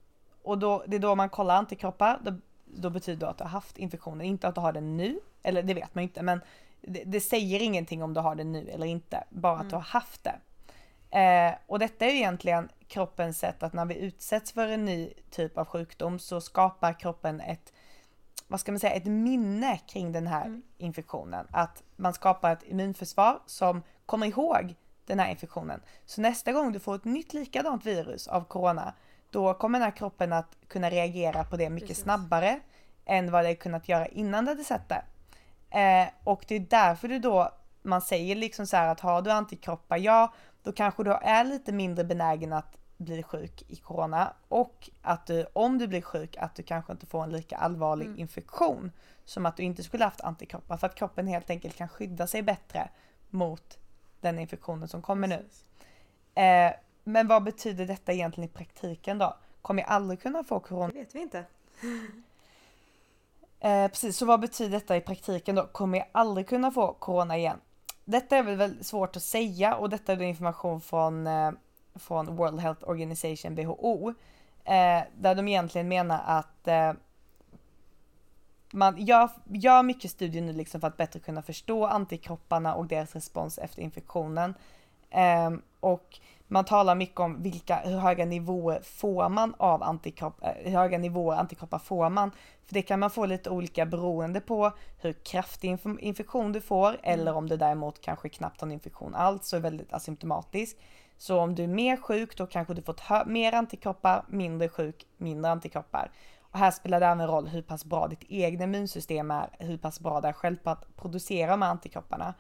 och 0.46 0.58
då, 0.58 0.85
det 0.87 0.96
är 0.96 1.00
då 1.00 1.14
man 1.14 1.28
kollar 1.28 1.56
antikroppar, 1.56 2.18
då, 2.23 2.35
då 2.64 2.90
betyder 2.90 3.20
det 3.20 3.30
att 3.30 3.38
du 3.38 3.44
har 3.44 3.50
haft 3.50 3.78
infektionen, 3.78 4.26
inte 4.26 4.49
att 4.49 4.54
du 4.54 4.61
har 4.61 4.73
den 4.73 4.96
nu, 4.96 5.20
eller 5.42 5.62
det 5.62 5.75
vet 5.75 5.94
man 5.94 6.04
inte, 6.04 6.23
men 6.23 6.40
det, 6.80 7.04
det 7.04 7.21
säger 7.21 7.62
ingenting 7.62 8.02
om 8.02 8.14
du 8.14 8.21
har 8.21 8.35
det 8.35 8.45
nu 8.45 8.68
eller 8.68 8.87
inte, 8.87 9.25
bara 9.30 9.54
mm. 9.54 9.66
att 9.66 9.71
du 9.71 9.76
har 9.76 9.83
haft 9.83 10.25
det. 10.25 10.38
Eh, 11.18 11.54
och 11.66 11.78
detta 11.78 12.04
är 12.04 12.11
ju 12.11 12.16
egentligen 12.16 12.68
kroppens 12.88 13.38
sätt 13.38 13.62
att 13.62 13.73
när 13.73 13.85
vi 13.85 13.95
utsätts 13.95 14.52
för 14.52 14.68
en 14.68 14.85
ny 14.85 15.12
typ 15.30 15.59
av 15.59 15.64
sjukdom 15.64 16.18
så 16.18 16.40
skapar 16.40 16.92
kroppen 16.92 17.40
ett 17.40 17.73
vad 18.49 18.61
ska 18.61 18.73
man 18.73 18.78
säga, 18.80 18.92
ett 18.92 19.06
minne 19.06 19.78
kring 19.87 20.12
den 20.12 20.26
här 20.26 20.45
mm. 20.47 20.62
infektionen. 20.78 21.47
Att 21.50 21.83
man 21.97 22.14
skapar 22.14 22.52
ett 22.52 22.62
immunförsvar 22.62 23.40
som 23.47 23.83
kommer 24.06 24.26
ihåg 24.26 24.75
den 25.06 25.18
här 25.18 25.30
infektionen. 25.30 25.80
Så 26.04 26.21
nästa 26.21 26.52
gång 26.52 26.73
du 26.73 26.80
får 26.80 26.95
ett 26.95 27.04
nytt 27.04 27.33
likadant 27.33 27.87
virus 27.87 28.28
av 28.28 28.45
corona, 28.45 28.95
då 29.30 29.54
kommer 29.54 29.78
den 29.78 29.85
här 29.85 29.97
kroppen 29.97 30.33
att 30.33 30.56
kunna 30.68 30.90
reagera 30.90 31.45
på 31.45 31.56
det 31.56 31.71
mycket 31.71 31.88
Precis. 31.88 32.04
snabbare 32.04 32.61
än 33.04 33.30
vad 33.30 33.45
det 33.45 33.54
kunnat 33.54 33.88
göra 33.88 34.06
innan 34.06 34.45
det 34.45 34.50
hade 34.50 34.64
sett 34.64 34.88
det. 34.88 35.02
Eh, 35.70 36.08
och 36.25 36.44
det 36.49 36.54
är 36.54 36.61
därför 36.61 37.08
du 37.08 37.18
då, 37.18 37.50
man 37.82 38.00
säger 38.00 38.37
liksom 38.37 38.66
så 38.66 38.76
här 38.76 38.88
att 38.88 39.00
har 39.00 39.23
du 39.23 39.30
antikroppar, 39.30 39.96
ja, 39.96 40.32
då 40.62 40.73
kanske 40.73 41.04
du 41.04 41.12
är 41.12 41.44
lite 41.44 41.73
mindre 41.73 42.04
benägen 42.04 42.52
att 42.52 42.76
blir 42.96 43.23
sjuk 43.23 43.64
i 43.68 43.76
corona 43.76 44.32
och 44.49 44.90
att 45.02 45.26
du, 45.26 45.46
om 45.52 45.78
du 45.78 45.87
blir 45.88 46.00
sjuk, 46.00 46.37
att 46.37 46.54
du 46.54 46.62
kanske 46.62 46.92
inte 46.92 47.06
får 47.06 47.25
en 47.25 47.32
lika 47.32 47.56
allvarlig 47.56 48.06
mm. 48.06 48.18
infektion 48.18 48.92
som 49.25 49.46
att 49.46 49.56
du 49.56 49.62
inte 49.62 49.82
skulle 49.82 50.04
haft 50.04 50.20
antikroppar 50.20 50.76
för 50.76 50.87
att 50.87 50.94
kroppen 50.94 51.26
helt 51.26 51.50
enkelt 51.50 51.76
kan 51.76 51.88
skydda 51.88 52.26
sig 52.26 52.42
bättre 52.42 52.88
mot 53.30 53.78
den 54.20 54.38
infektionen 54.38 54.88
som 54.88 55.02
kommer 55.02 55.28
nu. 55.28 55.44
Eh, 56.42 56.73
men 57.04 57.28
vad 57.28 57.44
betyder 57.44 57.87
detta 57.87 58.12
egentligen 58.12 58.50
i 58.50 58.52
praktiken 58.52 59.18
då? 59.18 59.37
Kommer 59.62 59.82
jag 59.82 59.90
aldrig 59.90 60.23
kunna 60.23 60.44
få 60.44 60.61
corona? 60.61 60.92
Det 60.92 60.99
vet 60.99 61.14
vi 61.14 61.20
inte. 61.20 61.44
Eh, 63.66 63.88
precis, 63.88 64.16
så 64.16 64.26
vad 64.26 64.40
betyder 64.40 64.70
detta 64.70 64.96
i 64.96 65.00
praktiken 65.00 65.54
då? 65.54 65.66
Kommer 65.66 65.99
jag 65.99 66.06
aldrig 66.12 66.49
kunna 66.49 66.70
få 66.70 66.92
corona 66.92 67.37
igen? 67.37 67.58
detta 68.06 68.37
är 68.37 68.42
väl, 68.42 68.56
väl 68.56 68.85
svårt 68.85 69.16
att 69.16 69.23
säga 69.23 69.76
och 69.76 69.90
detta 69.90 70.12
är 70.12 70.16
då 70.16 70.25
information 70.25 70.80
från, 70.80 71.26
eh, 71.26 71.50
från 71.94 72.37
World 72.37 72.61
Health 72.61 72.88
Organization, 72.88 73.54
WHO, 73.54 74.14
eh, 74.64 75.02
där 75.18 75.35
de 75.35 75.49
egentligen 75.49 75.88
menar 75.88 76.23
att 76.26 76.68
eh, 76.68 76.92
man 78.73 78.96
gör, 78.99 79.30
gör 79.44 79.82
mycket 79.82 80.11
studier 80.11 80.42
nu 80.42 80.52
liksom 80.52 80.80
för 80.80 80.88
att 80.88 80.96
bättre 80.96 81.20
kunna 81.20 81.42
förstå 81.42 81.87
antikropparna 81.87 82.75
och 82.75 82.87
deras 82.87 83.14
respons 83.14 83.58
efter 83.58 83.82
infektionen. 83.82 84.54
Eh, 85.11 85.50
och 85.80 86.18
man 86.48 86.64
talar 86.64 86.94
mycket 86.94 87.20
om 87.20 87.42
vilka, 87.42 87.76
hur 87.76 87.98
höga 87.98 88.24
nivåer 88.24 88.80
får 88.80 89.28
man 89.28 89.54
av 89.58 89.82
antikropp, 89.82 90.42
eh, 90.42 90.50
hur 90.56 90.70
höga 90.70 90.98
nivåer 90.98 91.36
antikroppar 91.36 91.78
får 91.78 92.10
man. 92.10 92.30
För 92.66 92.74
det 92.74 92.82
kan 92.82 93.00
man 93.00 93.10
få 93.10 93.26
lite 93.26 93.50
olika 93.50 93.86
beroende 93.86 94.40
på 94.40 94.72
hur 94.98 95.12
kraftig 95.12 95.78
infektion 96.00 96.52
du 96.52 96.60
får 96.60 96.88
mm. 96.88 97.00
eller 97.02 97.34
om 97.34 97.48
du 97.48 97.56
däremot 97.56 98.00
kanske 98.00 98.28
knappt 98.28 98.60
har 98.60 98.68
en 98.68 98.72
infektion 98.72 99.14
alls 99.14 99.52
och 99.52 99.56
är 99.56 99.62
väldigt 99.62 99.92
asymptomatisk. 99.92 100.76
Så 101.18 101.38
om 101.38 101.54
du 101.54 101.62
är 101.62 101.68
mer 101.68 101.96
sjuk 101.96 102.36
då 102.36 102.46
kanske 102.46 102.74
du 102.74 102.82
fått 102.82 103.02
mer 103.26 103.52
antikroppar, 103.52 104.24
mindre 104.28 104.68
sjuk, 104.68 105.06
mindre 105.16 105.50
antikroppar. 105.50 106.10
Och 106.40 106.58
här 106.58 106.70
spelar 106.70 107.00
det 107.00 107.06
även 107.06 107.26
roll 107.26 107.48
hur 107.48 107.62
pass 107.62 107.84
bra 107.84 108.08
ditt 108.08 108.24
egna 108.28 108.64
immunsystem 108.64 109.30
är, 109.30 109.48
hur 109.58 109.78
pass 109.78 110.00
bra 110.00 110.20
det 110.20 110.28
är 110.28 110.32
själv 110.32 110.56
på 110.56 110.70
att 110.70 110.96
producera 110.96 111.50
de 111.50 111.62
här 111.62 111.70
antikropparna. 111.70 112.34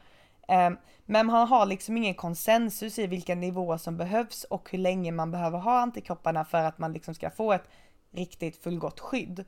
Ehm, 0.46 0.76
men 1.04 1.26
man 1.26 1.48
har 1.48 1.66
liksom 1.66 1.96
ingen 1.96 2.14
konsensus 2.14 2.98
i 2.98 3.06
vilka 3.06 3.34
nivåer 3.34 3.76
som 3.76 3.96
behövs 3.96 4.44
och 4.44 4.70
hur 4.70 4.78
länge 4.78 5.12
man 5.12 5.30
behöver 5.30 5.58
ha 5.58 5.80
antikropparna 5.80 6.44
för 6.44 6.62
att 6.62 6.78
man 6.78 6.92
liksom 6.92 7.14
ska 7.14 7.30
få 7.30 7.52
ett 7.52 7.68
riktigt 8.10 8.62
fullgott 8.62 9.00
skydd. 9.00 9.44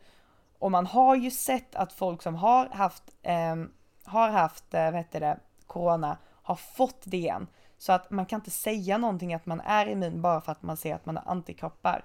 Och 0.59 0.71
man 0.71 0.87
har 0.87 1.17
ju 1.17 1.31
sett 1.31 1.75
att 1.75 1.93
folk 1.93 2.23
som 2.23 2.35
har 2.35 2.67
haft, 2.67 3.03
eh, 3.23 3.57
har 4.05 4.29
haft, 4.31 4.75
eh, 4.75 4.85
vad 4.85 4.95
heter 4.95 5.21
det, 5.21 5.39
corona 5.67 6.19
har 6.43 6.55
fått 6.55 7.03
det 7.05 7.17
igen. 7.17 7.47
Så 7.79 7.93
att 7.93 8.11
man 8.11 8.27
kan 8.27 8.41
inte 8.41 8.51
säga 8.51 8.99
någonting 8.99 9.35
att 9.35 9.47
man 9.47 9.61
är 9.61 9.87
immun 9.87 10.23
bara 10.23 10.41
för 10.41 10.53
att 10.53 10.63
man 10.63 10.77
ser 10.77 10.95
att 10.95 11.07
man 11.07 11.17
har 11.17 11.25
antikroppar. 11.33 12.05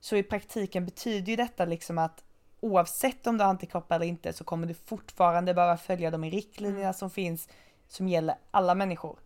Så 0.00 0.16
i 0.16 0.22
praktiken 0.22 0.84
betyder 0.84 1.30
ju 1.30 1.36
detta 1.36 1.64
liksom 1.64 1.98
att 1.98 2.24
oavsett 2.60 3.26
om 3.26 3.38
du 3.38 3.44
har 3.44 3.50
antikroppar 3.50 3.96
eller 3.96 4.06
inte 4.06 4.32
så 4.32 4.44
kommer 4.44 4.66
du 4.66 4.74
fortfarande 4.74 5.54
behöva 5.54 5.76
följa 5.76 6.10
de 6.10 6.24
riktlinjerna 6.24 6.82
mm. 6.82 6.94
som 6.94 7.10
finns 7.10 7.48
som 7.94 8.08
gäller 8.08 8.36
alla 8.50 8.74
människor. 8.74 9.18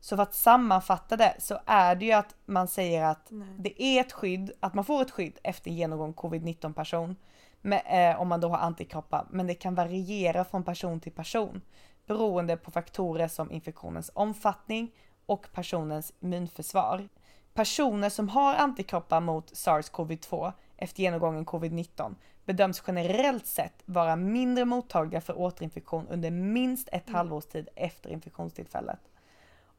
Så 0.00 0.16
för 0.16 0.22
att 0.22 0.34
sammanfatta 0.34 1.16
det 1.16 1.34
så 1.38 1.58
är 1.66 1.94
det 1.94 2.04
ju 2.04 2.12
att 2.12 2.34
man 2.44 2.68
säger 2.68 3.04
att 3.04 3.26
Nej. 3.30 3.48
det 3.58 3.82
är 3.82 4.00
ett 4.00 4.12
skydd, 4.12 4.52
att 4.60 4.74
man 4.74 4.84
får 4.84 5.02
ett 5.02 5.10
skydd 5.10 5.38
efter 5.42 5.70
genomgång 5.70 6.14
covid-19 6.14 6.72
person 6.72 7.16
med, 7.60 7.82
eh, 7.86 8.20
om 8.20 8.28
man 8.28 8.40
då 8.40 8.48
har 8.48 8.58
antikroppar, 8.58 9.26
men 9.30 9.46
det 9.46 9.54
kan 9.54 9.74
variera 9.74 10.44
från 10.44 10.62
person 10.62 11.00
till 11.00 11.12
person 11.12 11.60
beroende 12.06 12.56
på 12.56 12.70
faktorer 12.70 13.28
som 13.28 13.52
infektionens 13.52 14.10
omfattning 14.14 14.90
och 15.26 15.46
personens 15.52 16.12
immunförsvar. 16.20 17.08
Personer 17.54 18.10
som 18.10 18.28
har 18.28 18.54
antikroppar 18.54 19.20
mot 19.20 19.52
SARS-CoV-2 19.52 20.52
efter 20.76 21.02
genomgången 21.02 21.46
covid-19 21.46 22.14
bedöms 22.44 22.82
generellt 22.86 23.46
sett 23.46 23.82
vara 23.84 24.16
mindre 24.16 24.64
mottagliga 24.64 25.20
för 25.20 25.38
återinfektion 25.38 26.08
under 26.08 26.30
minst 26.30 26.88
ett 26.92 27.08
mm. 27.08 27.16
halvårs 27.16 27.46
tid 27.46 27.68
efter 27.74 28.10
infektionstillfället. 28.10 29.00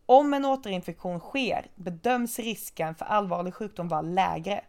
Om 0.05 0.33
en 0.33 0.45
återinfektion 0.45 1.19
sker 1.19 1.67
bedöms 1.75 2.39
risken 2.39 2.95
för 2.95 3.05
allvarlig 3.05 3.53
sjukdom 3.53 3.87
vara 3.87 4.01
lägre. 4.01 4.61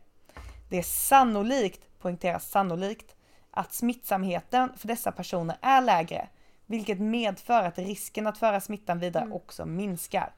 Det 0.68 0.78
är 0.78 0.82
sannolikt, 0.82 1.98
poängteras 1.98 2.50
sannolikt, 2.50 3.16
att 3.50 3.72
smittsamheten 3.72 4.72
för 4.76 4.88
dessa 4.88 5.12
personer 5.12 5.56
är 5.60 5.80
lägre, 5.80 6.28
vilket 6.66 7.00
medför 7.00 7.62
att 7.62 7.78
risken 7.78 8.26
att 8.26 8.38
föra 8.38 8.60
smittan 8.60 8.98
vidare 8.98 9.24
mm. 9.24 9.36
också 9.36 9.66
minskar. 9.66 10.32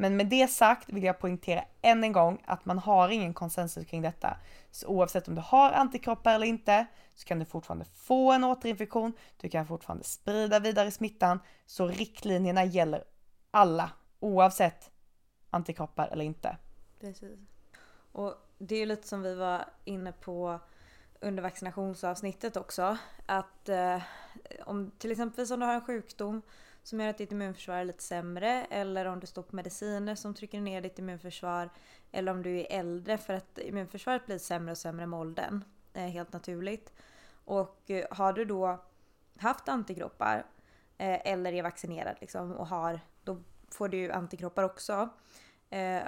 Men 0.00 0.16
med 0.16 0.26
det 0.26 0.50
sagt 0.50 0.88
vill 0.88 1.04
jag 1.04 1.18
poängtera 1.18 1.64
än 1.82 2.04
en 2.04 2.12
gång 2.12 2.42
att 2.46 2.64
man 2.64 2.78
har 2.78 3.08
ingen 3.08 3.34
konsensus 3.34 3.86
kring 3.86 4.02
detta. 4.02 4.36
Så 4.70 4.86
oavsett 4.86 5.28
om 5.28 5.34
du 5.34 5.40
har 5.40 5.72
antikroppar 5.72 6.34
eller 6.34 6.46
inte 6.46 6.86
så 7.14 7.26
kan 7.26 7.38
du 7.38 7.44
fortfarande 7.44 7.84
få 7.84 8.32
en 8.32 8.44
återinfektion, 8.44 9.12
du 9.36 9.48
kan 9.48 9.66
fortfarande 9.66 10.04
sprida 10.04 10.60
vidare 10.60 10.90
smittan, 10.90 11.40
så 11.66 11.86
riktlinjerna 11.88 12.64
gäller 12.64 13.04
alla 13.50 13.90
oavsett 14.20 14.90
antikroppar 15.50 16.08
eller 16.08 16.24
inte. 16.24 16.56
Precis. 17.00 17.38
Och 18.12 18.34
det 18.58 18.74
är 18.74 18.78
ju 18.78 18.86
lite 18.86 19.08
som 19.08 19.22
vi 19.22 19.34
var 19.34 19.64
inne 19.84 20.12
på 20.12 20.60
under 21.20 21.42
vaccinationsavsnittet 21.42 22.56
också. 22.56 22.98
Att 23.26 23.68
eh, 23.68 24.02
om 24.64 24.90
till 24.98 25.10
exempel 25.10 25.52
om 25.52 25.60
du 25.60 25.66
har 25.66 25.74
en 25.74 25.84
sjukdom 25.84 26.42
som 26.82 27.00
gör 27.00 27.08
att 27.08 27.18
ditt 27.18 27.32
immunförsvar 27.32 27.74
är 27.74 27.84
lite 27.84 28.02
sämre 28.02 28.66
eller 28.70 29.04
om 29.04 29.20
du 29.20 29.26
står 29.26 29.42
på 29.42 29.56
mediciner 29.56 30.14
som 30.14 30.34
trycker 30.34 30.60
ner 30.60 30.80
ditt 30.80 30.98
immunförsvar 30.98 31.70
eller 32.12 32.32
om 32.32 32.42
du 32.42 32.60
är 32.60 32.66
äldre 32.70 33.18
för 33.18 33.34
att 33.34 33.58
immunförsvaret 33.58 34.26
blir 34.26 34.38
sämre 34.38 34.70
och 34.70 34.78
sämre 34.78 35.06
med 35.06 35.20
åldern. 35.20 35.64
Eh, 35.92 36.02
helt 36.02 36.32
naturligt. 36.32 36.92
Och 37.44 37.90
eh, 37.90 38.06
har 38.10 38.32
du 38.32 38.44
då 38.44 38.84
haft 39.38 39.68
antikroppar 39.68 40.46
eh, 40.98 41.32
eller 41.32 41.52
är 41.52 41.62
vaccinerad 41.62 42.16
liksom, 42.20 42.52
och 42.52 42.66
har, 42.66 43.00
då 43.24 43.36
får 43.70 43.88
du 43.88 43.96
ju 43.96 44.12
antikroppar 44.12 44.62
också. 44.62 45.08
Eh, 45.70 46.02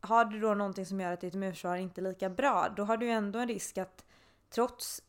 har 0.00 0.24
du 0.24 0.40
då 0.40 0.54
någonting 0.54 0.86
som 0.86 1.00
gör 1.00 1.12
att 1.12 1.20
ditt 1.20 1.34
immunförsvar 1.34 1.76
inte 1.76 2.00
är 2.00 2.02
lika 2.02 2.30
bra, 2.30 2.68
då 2.76 2.84
har 2.84 2.96
du 2.96 3.06
ju 3.06 3.12
ändå 3.12 3.38
en 3.38 3.48
risk 3.48 3.78
att 3.78 4.04
trots 4.50 5.02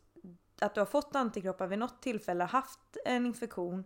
att 0.60 0.74
du 0.74 0.80
har 0.80 0.86
fått 0.86 1.16
antikroppar 1.16 1.66
vid 1.66 1.78
något 1.78 2.02
tillfälle, 2.02 2.44
haft 2.44 2.96
en 3.04 3.26
infektion, 3.26 3.80
eh, 3.80 3.84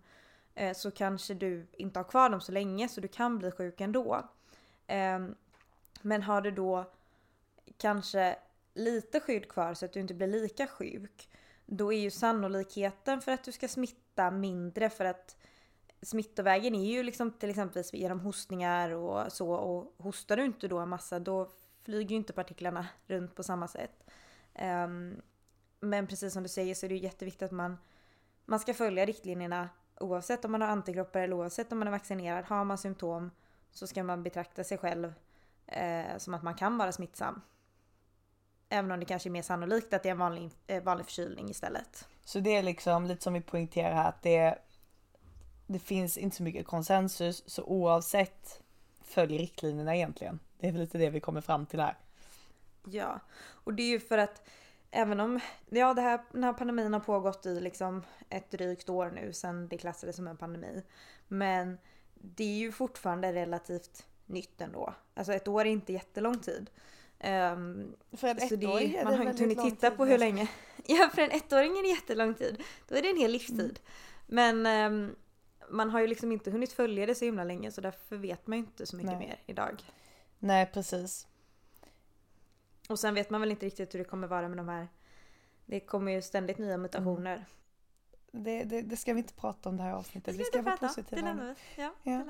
Eh, 0.58 0.74
så 0.74 0.90
kanske 0.90 1.34
du 1.34 1.66
inte 1.72 1.98
har 1.98 2.04
kvar 2.04 2.30
dem 2.30 2.40
så 2.40 2.52
länge 2.52 2.88
så 2.88 3.00
du 3.00 3.08
kan 3.08 3.38
bli 3.38 3.50
sjuk 3.50 3.80
ändå. 3.80 4.28
Ehm, 4.86 5.34
men 6.02 6.22
har 6.22 6.40
du 6.40 6.50
då 6.50 6.90
kanske 7.76 8.36
lite 8.74 9.20
skydd 9.20 9.48
kvar 9.48 9.74
så 9.74 9.84
att 9.84 9.92
du 9.92 10.00
inte 10.00 10.14
blir 10.14 10.26
lika 10.26 10.66
sjuk, 10.66 11.28
då 11.66 11.92
är 11.92 11.98
ju 11.98 12.10
sannolikheten 12.10 13.20
för 13.20 13.32
att 13.32 13.44
du 13.44 13.52
ska 13.52 13.68
smitta 13.68 14.30
mindre 14.30 14.90
för 14.90 15.04
att 15.04 15.36
smittovägen 16.02 16.74
är 16.74 16.92
ju 16.92 17.02
liksom 17.02 17.30
till 17.30 17.50
exempel 17.50 17.82
genom 17.92 18.20
hostningar 18.20 18.90
och 18.90 19.32
så 19.32 19.50
och 19.50 19.94
hostar 19.98 20.36
du 20.36 20.44
inte 20.44 20.68
då 20.68 20.78
en 20.78 20.88
massa 20.88 21.18
då 21.18 21.50
flyger 21.84 22.10
ju 22.10 22.16
inte 22.16 22.32
partiklarna 22.32 22.86
runt 23.06 23.34
på 23.34 23.42
samma 23.42 23.68
sätt. 23.68 24.10
Ehm, 24.54 25.22
men 25.80 26.06
precis 26.06 26.32
som 26.32 26.42
du 26.42 26.48
säger 26.48 26.74
så 26.74 26.86
är 26.86 26.88
det 26.88 26.94
ju 26.94 27.02
jätteviktigt 27.02 27.42
att 27.42 27.52
man, 27.52 27.78
man 28.44 28.60
ska 28.60 28.74
följa 28.74 29.04
riktlinjerna 29.06 29.68
oavsett 30.00 30.44
om 30.44 30.52
man 30.52 30.60
har 30.60 30.68
antikroppar 30.68 31.20
eller 31.20 31.36
oavsett 31.36 31.72
om 31.72 31.78
man 31.78 31.88
är 31.88 31.92
vaccinerad. 31.92 32.44
Har 32.44 32.64
man 32.64 32.78
symptom 32.78 33.30
så 33.70 33.86
ska 33.86 34.02
man 34.02 34.22
betrakta 34.22 34.64
sig 34.64 34.78
själv 34.78 35.14
eh, 35.66 36.16
som 36.18 36.34
att 36.34 36.42
man 36.42 36.54
kan 36.54 36.78
vara 36.78 36.92
smittsam. 36.92 37.40
Även 38.68 38.90
om 38.90 39.00
det 39.00 39.06
kanske 39.06 39.28
är 39.28 39.30
mer 39.30 39.42
sannolikt 39.42 39.94
att 39.94 40.02
det 40.02 40.08
är 40.08 40.12
en 40.12 40.18
vanlig, 40.18 40.50
eh, 40.66 40.82
vanlig 40.82 41.06
förkylning 41.06 41.50
istället. 41.50 42.08
Så 42.24 42.40
det 42.40 42.56
är 42.56 42.62
liksom 42.62 43.06
lite 43.06 43.22
som 43.22 43.34
vi 43.34 43.40
poängterar 43.40 43.94
här 43.94 44.08
att 44.08 44.22
det, 44.22 44.58
det 45.66 45.78
finns 45.78 46.18
inte 46.18 46.36
så 46.36 46.42
mycket 46.42 46.66
konsensus 46.66 47.42
så 47.46 47.62
oavsett 47.62 48.62
följ 49.00 49.38
riktlinjerna 49.38 49.96
egentligen. 49.96 50.38
Det 50.58 50.68
är 50.68 50.72
väl 50.72 50.80
lite 50.80 50.98
det 50.98 51.10
vi 51.10 51.20
kommer 51.20 51.40
fram 51.40 51.66
till 51.66 51.80
här. 51.80 51.96
Ja, 52.84 53.20
och 53.40 53.74
det 53.74 53.82
är 53.82 53.88
ju 53.88 54.00
för 54.00 54.18
att 54.18 54.42
även 54.90 55.20
om 55.20 55.40
ja, 55.70 55.94
det 55.94 56.02
här, 56.02 56.20
den 56.32 56.44
här 56.44 56.52
pandemin 56.52 56.92
har 56.92 57.00
pågått 57.00 57.46
i 57.46 57.60
liksom 57.60 58.02
ett 58.30 58.50
drygt 58.50 58.88
år 58.88 59.10
nu 59.14 59.32
sedan 59.32 59.68
det 59.68 59.78
klassades 59.78 60.16
som 60.16 60.26
en 60.26 60.36
pandemi. 60.36 60.82
Men 61.28 61.78
det 62.14 62.44
är 62.44 62.58
ju 62.58 62.72
fortfarande 62.72 63.32
relativt 63.32 64.06
nytt 64.26 64.60
ändå. 64.60 64.94
Alltså 65.14 65.32
ett 65.32 65.48
år 65.48 65.60
är 65.60 65.70
inte 65.70 65.92
jättelång 65.92 66.38
tid. 66.38 66.70
Um, 67.24 67.96
för 68.12 68.28
en 68.28 68.38
ettåring 68.38 68.94
är 68.94 69.04
Man 69.04 69.14
har 69.14 69.30
inte 69.30 69.42
hunnit 69.42 69.62
titta 69.62 69.90
på 69.90 70.04
hur 70.04 70.18
länge. 70.18 70.48
Ja, 70.86 71.10
för 71.14 71.22
en 71.22 71.30
ettåring 71.30 71.78
är 71.78 71.82
det 71.82 71.88
jättelång 71.88 72.34
tid. 72.34 72.62
Då 72.88 72.94
är 72.94 73.02
det 73.02 73.10
en 73.10 73.16
hel 73.16 73.30
livstid. 73.30 73.80
Mm. 74.28 74.64
Men 74.64 74.92
um, 74.92 75.16
man 75.70 75.90
har 75.90 76.00
ju 76.00 76.06
liksom 76.06 76.32
inte 76.32 76.50
hunnit 76.50 76.72
följa 76.72 77.06
det 77.06 77.14
så 77.14 77.24
himla 77.24 77.44
länge 77.44 77.72
så 77.72 77.80
därför 77.80 78.16
vet 78.16 78.46
man 78.46 78.58
ju 78.58 78.64
inte 78.64 78.86
så 78.86 78.96
mycket 78.96 79.12
Nej. 79.12 79.28
mer 79.28 79.38
idag. 79.46 79.82
Nej, 80.38 80.66
precis. 80.66 81.26
Och 82.88 82.98
sen 82.98 83.14
vet 83.14 83.30
man 83.30 83.40
väl 83.40 83.50
inte 83.50 83.66
riktigt 83.66 83.94
hur 83.94 83.98
det 83.98 84.04
kommer 84.04 84.28
vara 84.28 84.48
med 84.48 84.56
de 84.56 84.68
här. 84.68 84.88
Det 85.66 85.80
kommer 85.80 86.12
ju 86.12 86.22
ständigt 86.22 86.58
nya 86.58 86.76
mutationer. 86.76 87.34
Mm. 87.34 87.44
Det, 88.30 88.64
det, 88.64 88.82
det, 88.82 88.96
ska 88.96 89.12
vi 89.12 89.18
inte 89.18 89.34
prata 89.34 89.68
om 89.68 89.76
det 89.76 89.82
här 89.82 89.92
avsnittet. 89.92 90.36
Vi 90.36 90.44
ska 90.44 90.62
vara 90.62 90.76
positiva. 90.76 91.20
Det 91.20 91.22
lämnar 91.22 91.54
vi. 91.76 91.82
Ja, 91.82 91.92
ja. 92.02 92.24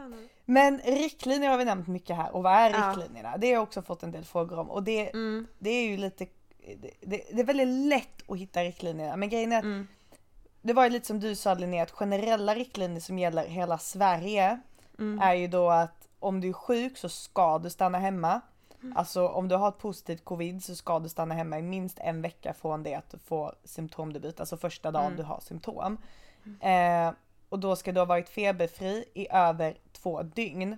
Men 0.45 0.79
riktlinjer 0.79 1.51
har 1.51 1.59
vi 1.59 1.65
nämnt 1.65 1.89
mycket 1.89 2.17
här 2.17 2.35
och 2.35 2.43
vad 2.43 2.53
är 2.53 2.73
riktlinjerna? 2.73 3.31
Ja. 3.33 3.39
Det 3.39 3.47
har 3.47 3.55
jag 3.55 3.63
också 3.63 3.83
fått 3.83 4.03
en 4.03 4.11
del 4.11 4.25
frågor 4.25 4.59
om 4.59 4.71
och 4.71 4.83
det, 4.83 5.11
mm. 5.11 5.47
det 5.59 5.71
är 5.71 5.89
ju 5.89 5.97
lite 5.97 6.27
det, 6.77 6.91
det, 7.01 7.41
är 7.41 7.45
väldigt 7.45 7.69
lätt 7.69 8.31
att 8.31 8.39
hitta 8.39 8.65
riktlinjerna 8.65 9.17
men 9.17 9.29
grejen 9.29 9.53
är 9.53 9.59
att 9.59 9.65
mm. 9.65 9.89
det 10.63 10.73
var 10.73 10.85
ju 10.85 10.91
lite 10.91 11.07
som 11.07 11.21
du 11.21 11.35
sa 11.35 11.55
Linnea 11.55 11.83
att 11.83 11.91
generella 11.91 12.55
riktlinjer 12.55 13.01
som 13.01 13.19
gäller 13.19 13.47
hela 13.47 13.79
Sverige 13.79 14.61
mm. 14.99 15.21
är 15.23 15.35
ju 15.35 15.49
då 15.49 15.71
att 15.71 16.09
om 16.19 16.41
du 16.41 16.49
är 16.49 16.53
sjuk 16.53 16.97
så 16.97 17.09
ska 17.09 17.59
du 17.59 17.71
stanna 17.71 17.99
hemma. 17.99 18.41
Alltså 18.95 19.29
om 19.29 19.49
du 19.49 19.55
har 19.55 19.69
ett 19.69 19.79
positivt 19.79 20.25
covid 20.25 20.65
så 20.65 20.75
ska 20.77 20.99
du 20.99 21.09
stanna 21.09 21.35
hemma 21.35 21.59
i 21.59 21.63
minst 21.63 21.99
en 21.99 22.23
vecka 22.23 22.55
från 22.55 22.83
det 22.83 22.95
att 22.95 23.11
du 23.11 23.19
får 23.19 23.55
symptomdebut, 23.65 24.41
alltså 24.41 24.57
första 24.57 24.91
dagen 24.91 25.07
mm. 25.07 25.17
du 25.17 25.23
har 25.23 25.41
symptom. 25.41 25.99
Eh, 26.61 27.13
och 27.49 27.59
då 27.59 27.77
ska 27.77 27.93
du 27.93 28.01
ha 28.01 28.05
varit 28.05 28.29
feberfri 28.29 29.05
i 29.15 29.29
över 29.31 29.75
två 29.93 30.23
dygn 30.23 30.77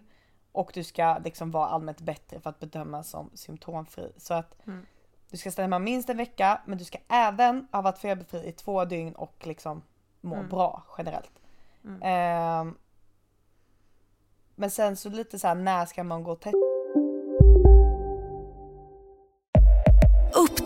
och 0.52 0.70
du 0.74 0.84
ska 0.84 1.18
liksom 1.24 1.50
vara 1.50 1.68
allmänt 1.68 2.00
bättre 2.00 2.40
för 2.40 2.50
att 2.50 2.60
bedömas 2.60 3.08
som 3.10 3.30
symptomfri. 3.34 4.12
Så 4.16 4.34
att 4.34 4.66
Mm. 4.66 4.86
du 5.30 5.36
ska 5.36 5.50
stämma 5.50 5.78
minst 5.78 6.10
en 6.10 6.16
vecka 6.16 6.60
men 6.66 6.78
du 6.78 6.84
ska 6.84 6.98
även 7.08 7.68
ha 7.72 7.82
varit 7.82 7.98
feberfri 7.98 8.48
i 8.48 8.52
två 8.52 8.84
dygn 8.84 9.12
och 9.14 9.34
liksom 9.46 9.82
må 10.20 10.34
Mm. 10.36 10.48
bra 10.48 10.82
generellt. 10.98 11.32
Ehm, 12.02 12.78
men 14.54 14.70
sen 14.70 14.96
så 14.96 15.08
lite 15.08 15.38
så 15.38 15.48
här, 15.48 15.54
när 15.54 15.86
ska 15.86 16.04
man 16.04 16.22
gå 16.24 16.32
och 16.32 16.40
testa? 16.40 16.58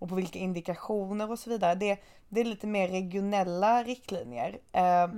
och 0.00 0.08
på 0.08 0.14
vilka 0.14 0.38
indikationer 0.38 1.30
och 1.30 1.38
så 1.38 1.50
vidare. 1.50 1.74
Det, 1.74 1.98
det 2.28 2.40
är 2.40 2.44
lite 2.44 2.66
mer 2.66 2.88
regionella 2.88 3.82
riktlinjer. 3.84 4.58
Eh, 4.72 5.08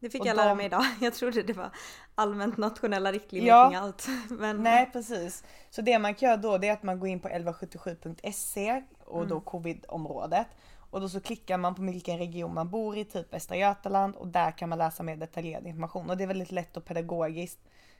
Det 0.00 0.10
fick 0.10 0.20
Och 0.20 0.26
jag 0.26 0.36
lära 0.36 0.48
de- 0.48 0.56
mig 0.56 0.66
idag. 0.66 0.84
Jag 1.00 1.14
trodde 1.14 1.42
det 1.42 1.52
var 1.52 1.70
allmänt 2.14 2.56
nationella 2.56 3.12
riktlinjer 3.12 3.48
Ja. 3.48 3.68
kring 3.68 3.76
allt. 3.78 4.06
Men 4.30 4.62
Nej 4.62 4.90
precis. 4.92 5.44
Så 5.70 5.82
det 5.82 5.98
man 5.98 6.14
kan 6.14 6.28
göra 6.28 6.36
då 6.36 6.58
det 6.58 6.68
är 6.68 6.72
att 6.72 6.82
man 6.82 7.00
går 7.00 7.08
in 7.08 7.20
på 7.20 7.28
1177.se 7.28 8.82
och 9.04 9.26
då 9.26 9.40
covid-området. 9.40 10.46
Och 10.90 11.00
då 11.00 11.08
så 11.08 11.20
klickar 11.20 11.58
man 11.58 11.74
på 11.74 11.82
vilken 11.82 12.18
region 12.18 12.54
man 12.54 12.70
bor 12.70 12.96
i, 12.96 13.04
typ 13.04 13.32
Västra 13.32 13.56
Götaland 13.56 14.14
och 14.16 14.28
där 14.28 14.50
kan 14.50 14.68
man 14.68 14.78
läsa 14.78 15.02
mer 15.02 15.16
detaljerad 15.16 15.66
information. 15.66 16.10
Och 16.10 16.16
det 16.16 16.24
är 16.24 16.28
väldigt 16.28 16.52
lätt 16.52 16.76
och 16.76 16.84
pedagogiskt. 16.84 17.58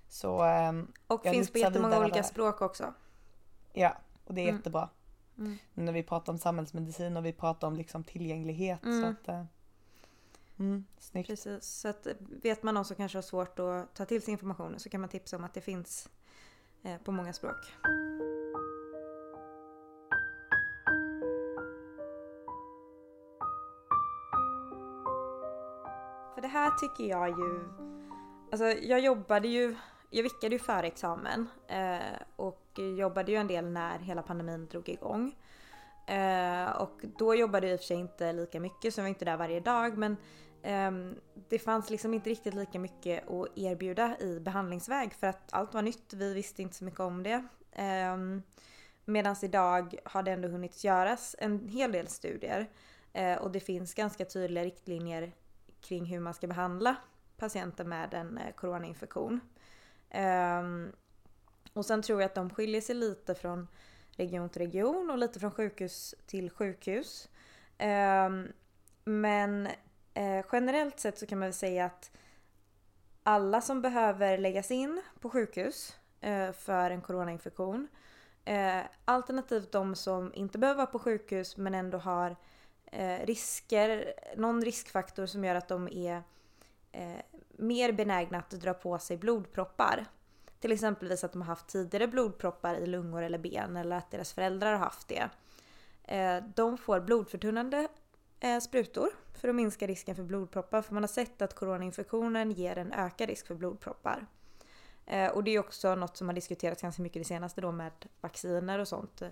Så 0.09 0.43
ehm, 0.43 0.93
och 1.07 1.23
finns 1.23 1.51
på 1.53 1.59
jättemånga 1.59 1.99
olika 2.01 2.23
språk 2.23 2.63
också. 2.63 2.95
Ja, 3.73 3.97
och 4.25 4.35
det 4.35 4.41
är 4.41 4.45
Mm. 4.45 4.57
jättebra. 4.57 4.89
Mm. 5.39 5.57
När 5.75 5.93
vi 5.93 6.03
pratar 6.03 6.33
om 6.33 6.39
samhällsmedicin 6.39 7.17
och 7.17 7.25
vi 7.27 7.33
pratar 7.33 7.69
om 7.69 7.77
liksom 7.77 8.05
tillgänglighet. 8.05 8.81
Så 8.83 8.89
Mm. 8.89 9.05
att, 9.11 9.29
eh, 9.29 9.45
mm, 10.59 10.85
snyggt. 10.99 11.29
Precis, 11.29 11.65
så 11.65 11.89
att 11.89 12.07
eh, 12.07 12.13
vet 12.19 12.63
man 12.63 12.75
någon 12.75 12.85
som 12.85 12.97
kanske 12.97 13.19
har 13.19 13.23
svårt 13.23 13.59
att 13.59 13.95
ta 13.95 14.05
till 14.05 14.23
sig 14.23 14.33
informationen 14.33 14.81
så 14.81 14.89
kan 14.91 15.01
man 15.01 15.11
tipsa 15.11 15.37
om 15.37 15.45
att 15.45 15.55
det 15.55 15.61
finns 15.61 16.09
eh, 16.83 16.97
på 17.05 17.13
många 17.13 17.33
språk. 17.33 17.73
För 26.35 26.43
det 26.43 26.49
här 26.49 26.71
tycker 26.71 27.05
jag 27.05 27.29
ju... 27.29 27.69
Alltså 28.51 28.65
jag 28.65 29.01
jobbade 29.01 29.49
ju... 29.49 29.77
Jag 30.11 30.23
vickade 30.23 30.55
ju 30.55 30.59
före 30.59 30.87
examen 30.87 31.49
eh, 31.67 32.23
och 32.37 32.68
jobbade 32.97 33.33
ju 33.33 33.39
en 33.39 33.47
del 33.47 33.71
när 33.71 33.99
hela 33.99 34.23
pandemin 34.23 34.67
drog 34.67 34.89
igång. 34.89 35.37
Eh, 36.07 36.71
och 36.71 37.05
då 37.19 37.35
jobbade 37.35 37.67
jag 37.67 37.75
i 37.75 37.77
och 37.77 37.81
för 37.81 37.87
sig 37.87 37.97
inte 37.97 38.33
lika 38.33 38.61
mycket 38.61 38.95
så 38.95 39.01
jag 39.01 39.05
var 39.05 39.09
inte 39.09 39.25
där 39.25 39.37
varje 39.37 39.61
dag 39.61 39.99
men 39.99 40.17
eh, 40.63 41.15
det 41.49 41.59
fanns 41.59 41.91
liksom 41.91 42.15
inte 42.15 42.31
riktigt 42.31 42.55
lika 42.55 42.79
mycket 42.79 43.31
att 43.31 43.59
erbjuda 43.59 44.19
i 44.21 44.41
behandlingsväg 44.41 45.15
för 45.15 45.27
att 45.27 45.53
allt 45.53 45.75
var 45.75 45.83
nytt, 45.83 46.13
vi 46.13 46.35
visste 46.35 46.63
inte 46.63 46.77
så 46.77 46.85
mycket 46.85 47.01
om 47.01 47.23
det. 47.23 47.45
Eh, 47.73 48.17
Medan 49.09 49.37
idag 49.43 49.95
har 50.05 50.23
det 50.23 50.31
ändå 50.31 50.49
hunnit 50.49 50.85
göras 50.85 51.37
en 51.39 51.69
hel 51.69 51.93
del 51.93 52.09
studier 52.09 52.67
eh, 53.13 53.39
och 53.39 53.51
det 53.51 53.61
finns 53.61 53.95
ganska 53.95 54.25
tydliga 54.25 54.65
riktlinjer 54.65 55.33
kring 55.81 56.05
hur 56.05 56.21
man 56.21 56.35
ska 56.35 56.47
behandla 56.47 56.97
patienter 57.37 57.85
med 57.85 58.15
en 58.15 58.39
eh, 58.39 58.55
coronainfektion. 58.55 59.41
Ehm, 60.11 60.93
och 61.73 61.87
sen 61.87 62.03
tror 62.03 62.21
jag 62.21 62.27
att 62.27 62.35
de 62.35 62.51
skiljer 62.51 62.81
sig 62.81 62.95
lite 62.95 63.35
från 63.35 63.69
region 64.11 64.49
till 64.49 64.63
region 64.63 65.11
och 65.11 65.19
lite 65.19 65.41
från 65.41 65.51
sjukhus 65.51 66.15
till 66.27 66.51
sjukhus. 66.51 67.29
Ehm, 67.79 68.53
men 69.05 69.69
eh, 70.15 70.45
generellt 70.53 71.01
sett 71.01 71.19
så 71.19 71.27
kan 71.27 71.39
man 71.39 71.47
väl 71.47 71.53
säga 71.53 71.85
att 71.85 72.11
alla 73.23 73.61
som 73.61 73.83
behöver 73.83 74.39
läggas 74.39 74.71
in 74.71 75.03
på 75.21 75.31
sjukhus 75.31 75.97
eh, 76.21 76.53
för 76.53 76.91
en 76.91 77.01
coronainfektion 77.01 77.89
eh, 78.45 78.81
alternativt 79.05 79.73
de 79.73 79.95
som 79.95 80.35
inte 80.35 80.59
behöver 80.59 80.77
vara 80.77 80.87
på 80.87 80.99
sjukhus 80.99 81.57
men 81.57 81.75
ändå 81.75 81.99
har 81.99 82.37
risker, 83.25 84.15
någon 84.37 84.65
riskfaktor 84.65 85.27
som 85.27 85.45
gör 85.45 85.55
att 85.55 85.69
de 85.69 85.89
är 85.89 86.23
mer 87.57 87.93
benägna 87.93 88.39
att 88.39 88.51
dra 88.51 88.75
på 88.75 88.99
sig 88.99 89.17
blodproppar. 89.17 90.07
Till 90.61 90.73
exempelvis 90.73 91.25
att 91.25 91.33
de 91.33 91.43
har 91.43 91.49
haft 91.49 91.67
tidigare 91.67 92.07
blodproppar 92.07 92.75
i 92.75 92.87
lungor 92.87 93.23
eller 93.23 93.39
ben 93.39 93.77
eller 93.77 93.97
att 93.97 94.11
deras 94.11 94.33
föräldrar 94.33 94.73
har 94.73 94.79
haft 94.79 95.09
det. 95.09 95.29
Eh, 96.05 96.45
de 96.55 96.79
får 96.79 97.01
blodförtunnande 97.01 97.89
eh, 98.41 98.59
sprutor 98.59 99.09
för 99.41 99.49
att 99.49 99.55
minska 99.55 99.87
risken 99.87 100.17
för 100.17 100.23
blodproppar 100.23 100.83
för 100.83 100.95
man 100.95 101.03
har 101.03 101.09
sett 101.09 101.43
att 101.43 101.55
coronainfektionen 101.55 102.51
ger 102.51 102.79
en 102.79 102.93
ökad 102.93 103.29
risk 103.29 103.47
för 103.47 103.55
blodproppar. 103.55 104.27
Eh, 105.07 105.31
och 105.31 105.45
det 105.45 105.51
är 105.51 105.59
också 105.59 105.95
något 105.95 106.17
som 106.17 106.29
har 106.29 106.35
diskuterats 106.35 106.83
ganska 106.83 107.03
mycket 107.03 107.21
det 107.21 107.29
senaste 107.29 107.61
då 107.61 107.73
med 107.73 107.93
vacciner 108.21 108.79
och 108.79 108.89
sånt. 108.89 109.23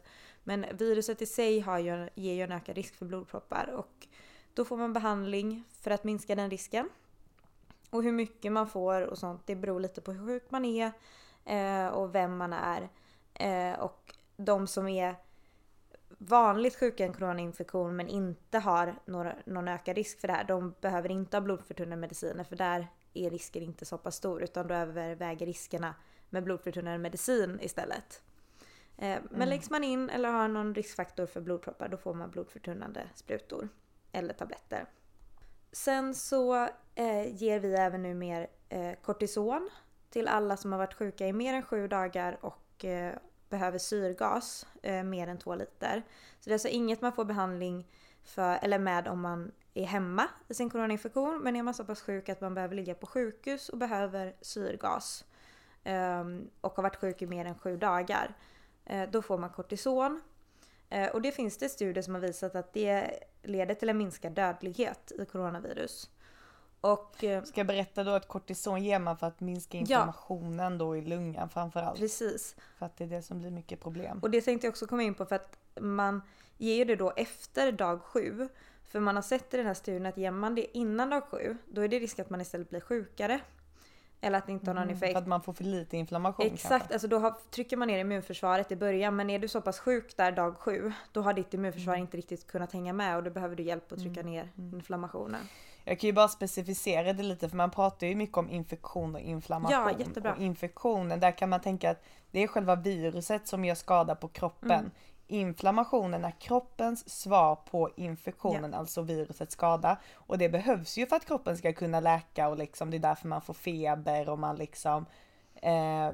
Men 0.45 0.67
viruset 0.73 1.23
i 1.23 1.27
sig 1.27 1.61
har 1.61 1.79
ju, 1.79 2.09
ger 2.15 2.35
ju 2.35 2.43
en 2.43 2.53
ökad 2.53 2.77
risk 2.77 2.95
för 2.95 3.07
blodproppar 3.07 3.71
och 3.75 4.07
då 4.55 4.65
får 4.65 4.77
man 4.77 4.93
behandling 4.93 5.65
för 5.81 5.91
att 5.91 6.05
minska 6.05 6.35
den 6.35 6.51
risken. 6.51 6.89
Och 7.91 8.03
hur 8.03 8.13
mycket 8.13 8.53
man 8.53 8.69
får 8.69 9.03
och 9.03 9.19
sånt 9.19 9.43
det 9.47 9.57
beror 9.57 9.81
lite 9.81 10.01
på 10.01 10.13
hur 10.13 10.27
sjuk 10.27 10.51
man 10.51 10.65
är 10.65 10.93
eh, 11.45 11.89
och 11.89 12.15
vem 12.15 12.37
man 12.37 12.53
är. 12.53 12.89
Eh, 13.35 13.79
och 13.81 14.15
de 14.37 14.67
som 14.67 14.89
är 14.89 15.15
vanligt 16.19 16.77
sjuka 16.77 17.05
i 17.05 17.07
en 17.07 17.13
coronainfektion 17.13 17.97
men 17.97 18.09
inte 18.09 18.59
har 18.59 18.99
några, 19.05 19.35
någon 19.47 19.69
ökad 19.69 19.97
risk 19.97 20.21
för 20.21 20.29
det 20.29 20.35
här, 20.35 20.45
de 20.45 20.75
behöver 20.81 21.11
inte 21.11 21.37
ha 21.37 21.41
blodförtunnande 21.41 21.97
mediciner 21.97 22.45
för 22.45 22.57
där 22.57 22.89
är 23.15 23.31
risken 23.31 23.63
inte 23.63 23.85
så 23.85 23.99
pass 23.99 24.17
stor 24.17 24.43
utan 24.43 24.67
då 24.67 24.75
överväger 24.75 25.47
riskerna 25.47 25.95
med 26.31 26.45
blodförtunnande 26.45 26.99
medicin 26.99 27.59
istället. 27.63 28.23
Eh, 28.97 29.19
men 29.23 29.35
Mm. 29.35 29.49
läggs 29.49 29.71
man 29.71 29.85
in 29.85 30.11
eller 30.11 30.33
har 30.33 30.49
någon 30.49 30.75
riskfaktor 30.75 31.27
för 31.27 31.41
blodproppar 31.41 31.89
då 31.89 31.97
får 31.97 32.15
man 32.15 32.31
blodförtunnande 32.31 33.11
sprutor 33.15 33.69
eller 34.13 34.35
tabletter. 34.35 34.87
Sen 35.73 36.15
så 36.15 36.69
eh, 36.95 37.35
ger 37.35 37.61
vi 37.61 37.75
även 37.75 38.03
nu 38.03 38.15
mer 38.15 38.47
eh, 38.69 38.93
kortison 39.03 39.71
till 40.11 40.29
alla 40.29 40.57
som 40.57 40.73
har 40.73 40.79
varit 40.79 40.95
sjuka 40.95 41.27
i 41.27 41.33
mer 41.33 41.55
än 41.55 41.63
sju 41.63 41.89
dagar 41.89 42.39
och 42.41 42.85
eh, 42.85 43.15
behöver 43.49 43.79
syrgas 43.79 44.67
eh, 44.83 45.03
mer 45.03 45.29
än 45.29 45.39
två 45.39 45.55
liter. 45.55 46.03
Så 46.41 46.45
det 46.45 46.51
är 46.51 46.55
alltså 46.55 46.69
inget 46.69 47.03
man 47.03 47.13
får 47.13 47.25
behandling 47.25 47.87
för, 48.25 48.59
eller 48.63 48.79
med 48.79 49.09
om 49.09 49.21
man 49.21 49.53
är 49.75 49.85
hemma 49.85 50.29
i 50.49 50.55
sin 50.55 50.71
coronainfektion 50.71 51.39
men 51.39 51.57
är 51.57 51.63
man 51.63 51.75
så 51.75 51.85
pass 51.85 52.03
sjuk 52.03 52.29
att 52.29 52.41
man 52.41 52.55
behöver 52.55 52.75
ligga 52.75 52.95
på 52.95 53.07
sjukhus 53.07 53.69
och 53.69 53.79
behöver 53.79 54.37
syrgas 54.41 55.25
ehm, 55.85 56.51
och 56.61 56.77
har 56.77 56.83
varit 56.83 56.97
sjuk 56.97 57.23
i 57.23 57.27
mer 57.27 57.45
än 57.45 57.59
sju 57.59 57.77
dagar 57.77 58.35
eh, 58.85 59.11
då 59.11 59.23
får 59.23 59.39
man 59.39 59.51
kortison. 59.51 60.21
Eh, 60.91 61.09
och 61.09 61.23
det 61.23 61.33
finns 61.33 61.59
det 61.59 61.69
studier 61.69 62.03
som 62.03 62.15
har 62.15 62.21
visat 62.21 62.55
att 62.55 62.73
det 62.73 63.11
leder 63.43 63.75
till 63.75 63.89
en 63.89 63.99
minskad 63.99 64.33
dödlighet 64.33 65.13
i 65.19 65.25
coronavirus. 65.25 66.11
Och, 66.81 67.25
eh, 67.25 67.43
Ska 67.43 67.61
jag 67.61 67.67
berätta 67.67 68.05
då 68.05 68.11
att 68.11 68.29
kortison 68.29 68.85
ger 68.85 68.99
man 68.99 69.17
för 69.17 69.27
att 69.27 69.41
minska 69.41 69.79
inflammationen 69.79 70.79
då 70.79 70.97
i 70.97 71.03
lungan 71.03 71.49
framförallt. 71.49 71.99
Precis. 71.99 72.57
För 72.79 72.87
att 72.87 72.97
det 72.97 73.05
är 73.05 73.09
det 73.09 73.23
som 73.23 73.39
blir 73.39 73.51
mycket 73.51 73.81
problem. 73.81 74.19
Och 74.23 74.31
det 74.31 74.41
tänkte 74.41 74.67
jag 74.67 74.73
också 74.73 74.87
komma 74.87 75.03
in 75.03 75.15
på 75.15 75.27
för 75.27 75.37
att 75.37 75.59
man 75.81 76.23
ger 76.57 76.85
det 76.85 76.97
då 76.97 77.13
efter 77.17 77.73
dag 77.73 78.03
sju. 78.03 78.49
För 78.85 79.01
man 79.01 79.15
har 79.17 79.23
sett 79.23 79.55
i 79.55 79.57
den 79.57 79.67
här 79.67 79.75
studien 79.75 80.07
att 80.07 80.17
ger 80.17 80.31
man 80.31 80.55
det 80.55 80.77
innan 80.79 81.11
dag 81.11 81.25
sju, 81.25 81.57
då 81.67 81.81
är 81.81 81.89
det 81.89 81.99
risk 81.99 82.19
att 82.19 82.31
man 82.31 82.41
istället 82.41 82.71
blir 82.71 82.81
sjukare. 82.81 83.41
Eller 84.27 84.39
att 84.39 84.47
det 84.47 84.53
inte 84.53 84.71
har 84.71 84.75
någon 84.75 84.83
Mm, 84.83 84.97
effekt. 84.97 85.13
För 85.13 85.19
att 85.21 85.27
man 85.27 85.43
får 85.43 85.53
för 85.53 85.65
lite 85.65 85.97
inflammation 85.97 86.47
Exakt, 86.47 86.69
kanske. 86.71 86.95
alltså 86.95 87.09
då 87.09 87.19
har, 87.19 87.35
trycker 87.51 87.77
man 87.77 87.89
ner 87.89 87.99
immunförsvaret 87.99 88.73
i 88.73 88.77
början 88.77 89.17
men 89.17 89.31
är 89.31 89.39
du 89.39 89.49
så 89.49 89.61
pass 89.61 89.79
sjuk 89.79 90.17
där 90.17 90.33
dag 90.33 90.57
sju 90.57 90.93
då 91.13 91.23
har 91.23 91.33
ditt 91.35 91.55
immunförsvar 91.55 91.95
Mm. 91.95 92.03
inte 92.05 92.17
riktigt 92.17 92.47
kunnat 92.47 92.73
hänga 92.73 92.93
med 92.93 93.17
och 93.17 93.23
då 93.23 93.31
behöver 93.31 93.57
du 93.57 93.63
hjälp 93.63 93.93
att 93.93 93.99
trycka 93.99 94.23
ner 94.23 94.51
inflammationen. 94.57 95.41
Jag 95.85 96.01
kan 96.01 96.09
ju 96.09 96.13
bara 96.13 96.29
specificera 96.29 97.13
det 97.13 97.23
lite 97.23 97.49
för 97.49 97.57
man 97.57 97.71
pratar 97.71 98.07
ju 98.07 98.15
mycket 98.15 98.37
om 98.37 98.51
infektion 98.51 99.15
och 99.15 99.21
inflammation. 99.21 99.73
Ja, 99.73 99.91
jättebra. 99.99 100.35
Och 100.35 100.41
infektionen, 100.43 101.21
där 101.21 101.31
kan 101.39 101.49
man 101.51 101.61
tänka 101.61 101.91
att 101.91 102.03
det 102.31 102.43
är 102.43 102.47
själva 102.47 102.75
viruset 102.77 103.47
som 103.49 103.65
gör 103.65 103.75
skada 103.75 104.15
på 104.15 104.29
kroppen. 104.29 104.71
Mm. 104.71 104.91
Inflammationen 105.27 106.25
är 106.25 106.31
kroppens 106.31 107.09
svar 107.09 107.57
på 107.57 107.91
infektionen, 107.97 108.75
alltså 108.75 109.03
virusets 109.03 109.53
skada. 109.53 109.97
Och 110.15 110.39
det 110.39 110.49
behövs 110.49 110.99
ju 110.99 111.07
för 111.07 111.17
att 111.17 111.27
kroppen 111.27 111.59
ska 111.59 111.73
kunna 111.73 112.01
läka 112.01 112.49
och 112.49 112.59
liksom 112.59 112.91
det 112.91 112.97
är 112.97 112.99
därför 112.99 113.29
man 113.29 113.41
får 113.41 113.55
feber 113.55 114.29
och 114.29 114.39
man 114.39 114.57
liksom 114.57 115.07
eh, 115.55 116.11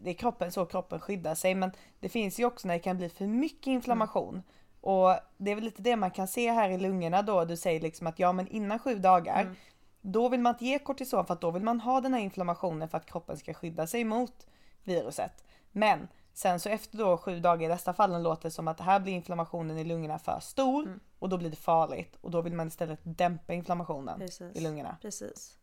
det 0.00 0.10
är 0.10 0.14
kroppen, 0.14 0.52
så 0.52 0.66
kroppen 0.66 1.00
skyddar 1.00 1.34
sig 1.34 1.54
men 1.54 1.70
det 2.00 2.08
finns 2.08 2.40
ju 2.40 2.44
också 2.44 2.68
när 2.68 2.74
det 2.74 2.80
kan 2.80 2.96
bli 2.96 3.08
för 3.08 3.26
mycket 3.26 3.66
inflammation. 3.66 4.42
Och 4.80 5.14
det 5.36 5.50
är 5.50 5.54
väl 5.54 5.64
lite 5.64 5.82
det 5.82 5.96
man 5.96 6.10
kan 6.10 6.28
se 6.28 6.52
här 6.52 6.70
i 6.70 6.78
lungorna 6.78 7.22
då, 7.22 7.44
du 7.44 7.56
säger 7.56 7.80
liksom 7.80 8.06
att 8.06 8.18
ja 8.18 8.32
men 8.32 8.48
innan 8.48 8.78
sju 8.78 8.94
dagar 8.94 9.54
då 10.06 10.28
vill 10.28 10.40
man 10.40 10.54
inte 10.54 10.64
ge 10.64 10.78
kortison 10.78 11.26
för 11.26 11.34
att 11.34 11.40
då 11.40 11.50
vill 11.50 11.62
man 11.62 11.80
ha 11.80 12.00
den 12.00 12.14
här 12.14 12.20
inflammationen 12.20 12.88
för 12.88 12.98
att 12.98 13.06
kroppen 13.06 13.36
ska 13.36 13.54
skydda 13.54 13.86
sig 13.86 14.04
mot 14.04 14.46
viruset. 14.82 15.44
Men 15.72 16.08
sen 16.34 16.60
så 16.60 16.68
efter 16.68 16.98
då 16.98 17.16
sju 17.18 17.40
dagar 17.40 17.66
i 17.66 17.68
dessa 17.68 17.92
fallen 17.92 18.22
låter 18.22 18.42
det 18.42 18.50
som 18.50 18.68
att 18.68 18.80
här 18.80 19.00
blir 19.00 19.12
inflammationen 19.12 19.78
i 19.78 19.84
lungorna 19.84 20.18
för 20.18 20.40
stor 20.40 20.98
och 21.18 21.28
då 21.28 21.38
blir 21.38 21.50
det 21.50 21.56
farligt 21.56 22.16
och 22.20 22.30
då 22.30 22.40
vill 22.40 22.52
man 22.54 22.68
istället 22.68 22.98
dämpa 23.02 23.52
inflammationen 23.52 24.18
Precis. 24.18 24.56
i 24.56 24.60
lungorna. 24.60 24.96
Precis. 25.02 25.58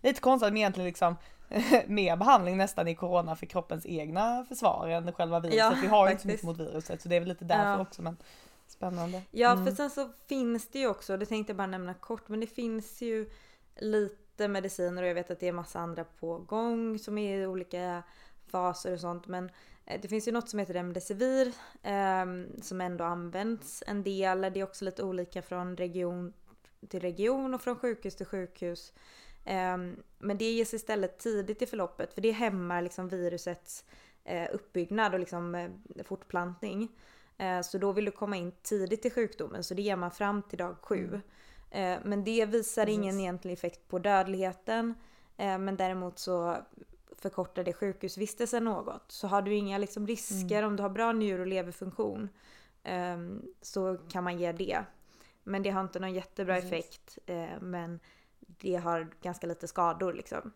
Lite 0.00 0.20
konstigt 0.20 0.52
med 0.52 0.60
egentligen 0.60 0.86
liksom 0.86 1.16
mer 1.86 2.16
behandling 2.16 2.56
nästan 2.56 2.88
i 2.88 2.94
corona 2.94 3.36
för 3.36 3.46
kroppens 3.46 3.86
egna 3.86 4.44
försvar 4.44 4.88
än 4.88 5.12
själva 5.12 5.40
viruset. 5.40 5.58
Ja, 5.58 5.74
Vi 5.82 5.86
har 5.86 6.06
ju 6.06 6.10
inte 6.12 6.22
så 6.22 6.28
mycket 6.28 6.42
mot 6.44 6.58
viruset 6.58 7.02
så 7.02 7.08
det 7.08 7.16
är 7.16 7.20
väl 7.20 7.28
lite 7.28 7.44
därför 7.44 7.70
Ja. 7.70 7.80
också 7.80 8.02
men 8.02 8.16
spännande. 8.66 9.22
Ja 9.30 9.52
Mm. 9.52 9.64
för 9.66 9.72
sen 9.74 9.90
så 9.90 10.08
finns 10.28 10.68
det 10.68 10.78
ju 10.78 10.88
också, 10.88 11.16
det 11.16 11.26
tänkte 11.26 11.50
jag 11.50 11.56
bara 11.56 11.66
nämna 11.66 11.94
kort, 11.94 12.28
men 12.28 12.40
det 12.40 12.46
finns 12.46 13.02
ju 13.02 13.30
lite 13.76 14.48
mediciner 14.48 15.02
och 15.02 15.08
jag 15.08 15.14
vet 15.14 15.30
att 15.30 15.40
det 15.40 15.48
är 15.48 15.52
massa 15.52 15.80
andra 15.80 16.04
på 16.04 16.38
gång 16.38 16.98
som 16.98 17.18
är 17.18 17.46
olika 17.46 18.02
faser 18.50 18.92
och 18.92 19.00
sånt. 19.00 19.26
Men 19.26 19.50
eh, 19.86 20.00
det 20.00 20.08
finns 20.08 20.28
ju 20.28 20.32
något 20.32 20.48
som 20.48 20.58
heter 20.58 20.74
Remdesivir 20.74 21.46
eh, 21.82 22.26
som 22.62 22.80
ändå 22.80 23.04
används 23.04 23.82
en 23.86 24.02
del. 24.02 24.40
Det 24.40 24.60
är 24.60 24.64
också 24.64 24.84
lite 24.84 25.02
olika 25.02 25.42
från 25.42 25.76
region 25.76 26.32
till 26.88 27.00
region 27.00 27.54
och 27.54 27.60
från 27.62 27.76
sjukhus 27.76 28.16
till 28.16 28.26
sjukhus. 28.26 28.92
Eh, 29.44 29.76
men 30.18 30.38
det 30.38 30.52
ges 30.52 30.74
istället 30.74 31.18
tidigt 31.18 31.62
i 31.62 31.66
förloppet 31.66 32.14
för 32.14 32.20
det 32.20 32.30
hämmar 32.30 32.82
liksom 32.82 33.08
virusets 33.08 33.84
eh, 34.24 34.48
uppbyggnad 34.52 35.14
och 35.14 35.20
liksom 35.20 35.54
eh, 35.54 35.70
fortplantning. 36.04 36.88
Eh, 37.38 37.60
Så 37.60 37.78
då 37.78 37.92
vill 37.92 38.04
du 38.04 38.10
komma 38.10 38.36
in 38.36 38.52
tidigt 38.62 39.06
i 39.06 39.10
sjukdomen 39.10 39.64
så 39.64 39.74
det 39.74 39.82
ger 39.82 39.96
man 39.96 40.10
fram 40.10 40.42
till 40.42 40.58
dag 40.58 40.76
sju. 40.82 41.20
Eh, 41.70 41.98
Men 42.04 42.24
det 42.24 42.46
visar 42.46 42.86
ingen 42.88 43.14
Precis. 43.14 43.20
egentlig 43.20 43.52
effekt 43.52 43.88
på 43.88 43.98
dödligheten. 43.98 44.94
Men 45.38 45.76
däremot 45.76 46.18
så 46.18 46.56
förkortar 47.20 47.64
det 47.64 47.72
sjukhusvistelsen 47.72 48.64
något. 48.64 49.04
Så 49.12 49.26
har 49.28 49.42
du 49.42 49.54
inga 49.54 49.78
liksom 49.78 50.06
risker, 50.06 50.62
om 50.62 50.76
du 50.76 50.82
har 50.82 50.90
bra 50.90 51.12
njur 51.12 51.40
och 51.40 51.46
leverfunktion 51.46 52.28
ehm, 52.82 53.42
så 53.62 53.96
kan 54.10 54.24
man 54.24 54.38
ge 54.38 54.52
det. 54.52 54.84
Men 55.42 55.62
det 55.62 55.70
har 55.70 55.80
inte 55.80 56.00
någon 56.00 56.14
jättebra 56.14 56.54
Precis. 56.54 56.72
effekt. 56.72 57.18
eh, 57.26 57.60
Men 57.60 58.00
det 58.38 58.76
har 58.76 59.08
ganska 59.22 59.46
lite 59.46 59.68
skador 59.68 60.12
liksom. 60.12 60.52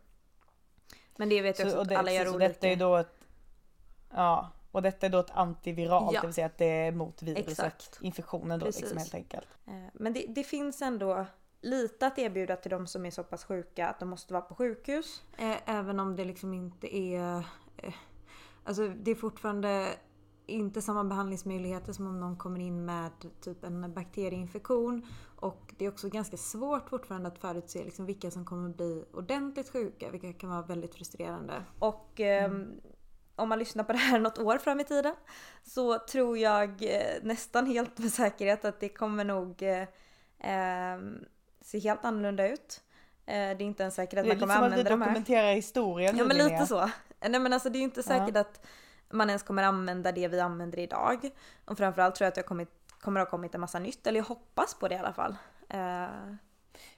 Men 1.17 1.29
det 1.29 1.43
vet 1.43 1.59
jag 1.59 1.67
också 1.69 1.77
och 1.77 1.83
att 1.83 1.89
det, 1.89 1.99
alla 1.99 2.13
gör 2.13 2.25
så 2.25 2.35
olika. 2.35 2.49
Detta 2.49 2.69
är 2.69 2.77
då 2.77 2.97
ett, 2.97 3.15
ja, 4.11 4.51
och 4.71 4.83
detta 4.83 5.07
är 5.07 5.11
då 5.11 5.19
ett 5.19 5.31
antiviralt, 5.31 6.15
Ja. 6.15 6.21
det 6.21 6.27
vill 6.27 6.35
säga 6.35 6.47
att 6.47 6.59
det 6.59 6.65
är 6.65 6.93
mot 6.93 7.23
viruset, 7.23 7.49
Exakt. 7.49 7.99
infektionen 8.03 8.61
då 8.61 8.67
liksom 8.67 8.99
helt 8.99 9.15
enkelt. 9.15 9.49
Eh, 9.67 9.73
Men 9.93 10.13
det, 10.13 10.27
det 10.29 10.45
finns 10.45 10.83
ändå 10.83 11.27
lite 11.61 12.07
att 12.07 12.19
erbjuda 12.19 12.57
till 12.57 12.71
de 12.71 12.87
som 12.87 13.07
är 13.07 13.11
så 13.11 13.25
pass 13.25 13.45
sjuka 13.45 13.89
att 13.89 13.99
de 13.99 14.09
måste 14.09 14.33
vara 14.33 14.43
på 14.43 14.55
sjukhus. 14.55 15.23
Eh, 15.39 15.57
Även 15.67 16.01
om 16.01 16.17
det 16.17 16.25
liksom 16.25 16.55
inte 16.55 16.97
är... 16.97 17.45
eh, 17.77 17.95
Alltså 18.65 18.89
det 18.89 19.11
är 19.11 19.15
fortfarande 19.15 19.95
inte 20.47 20.83
samma 20.83 21.05
behandlingsmöjligheter 21.05 21.93
som 21.93 22.07
om 22.07 22.21
någon 22.21 22.37
kommer 22.37 22.61
in 22.61 22.85
med 22.85 23.11
typ 23.41 23.65
en 23.65 23.95
bakterieinfektion. 23.95 25.07
Och 25.37 25.75
det 25.79 25.85
är 25.85 25.89
också 25.89 26.09
ganska 26.09 26.37
svårt 26.37 26.89
fortfarande 26.89 27.29
att 27.29 27.39
förutse 27.39 27.85
liksom 27.85 28.07
vilka 28.07 28.31
som 28.31 28.45
kommer 28.45 28.69
bli 28.69 29.05
ordentligt 29.13 29.73
sjuka, 29.73 30.11
vilket 30.11 30.39
kan 30.39 30.51
vara 30.51 30.63
väldigt 30.63 30.95
frustrerande. 30.95 31.65
Och 31.79 32.21
ehm, 32.21 32.81
om 33.37 33.49
man 33.49 33.59
lyssnar 33.59 33.85
på 33.85 33.93
det 33.93 33.99
här 33.99 34.19
något 34.19 34.39
år 34.39 34.59
fram 34.59 34.81
i 34.81 34.85
tiden 34.85 35.15
så 35.63 35.99
tror 35.99 36.39
jag 36.39 36.83
eh, 36.83 37.23
nästan 37.23 37.67
helt 37.67 37.99
med 37.99 38.13
säkerhet 38.13 38.65
att 38.65 38.81
det 38.81 38.89
kommer 38.89 39.25
nog 39.25 39.63
eh, 40.39 40.99
ehm, 41.61 41.65
se 41.65 41.79
helt 41.79 42.05
annorlunda 42.05 42.49
ut. 42.49 42.81
Eh, 43.27 43.33
det 43.35 43.39
är 43.39 43.63
inte 43.63 43.83
ens 43.83 43.95
säkert 43.95 44.19
att 44.19 44.25
Det 44.25 44.31
är 44.31 44.35
man 44.35 44.37
lite 44.37 44.41
kommer 44.41 44.55
som 44.55 44.65
att 44.65 44.71
använda 44.73 44.91
de 44.91 45.01
här. 45.03 45.09
dokumenterar 45.09 45.55
historien 45.55 46.17
Ja 46.17 46.25
men 46.25 46.37
lite 46.37 46.67
så. 46.67 46.91
Nej 47.29 47.41
men 47.41 47.53
alltså 47.53 47.71
det 47.71 47.77
är 47.77 47.81
ju 47.81 47.85
inte 47.85 48.01
Ja. 48.01 48.03
säkert 48.19 48.37
att 48.37 48.67
man 49.11 49.29
ens 49.31 49.43
kommer 49.43 49.63
använda 49.63 50.13
det 50.13 50.29
vi 50.29 50.41
använder 50.41 50.79
idag. 50.79 51.31
Och 51.65 51.79
framförallt 51.79 52.15
tror 52.15 52.25
jag 52.25 52.29
att 52.29 52.35
det 52.35 52.43
kommit, 52.43 52.69
kommer 53.01 53.21
att 53.21 53.27
ha 53.27 53.31
kommit 53.31 53.55
en 53.55 53.61
massa 53.61 53.79
nytt, 53.79 54.07
eller 54.07 54.21
jag 54.21 54.25
hoppas 54.25 54.75
på 54.75 54.89
det 54.89 54.95
i 54.95 54.99
alla 54.99 55.13
fall. 55.13 55.37
Eh, 55.69 56.07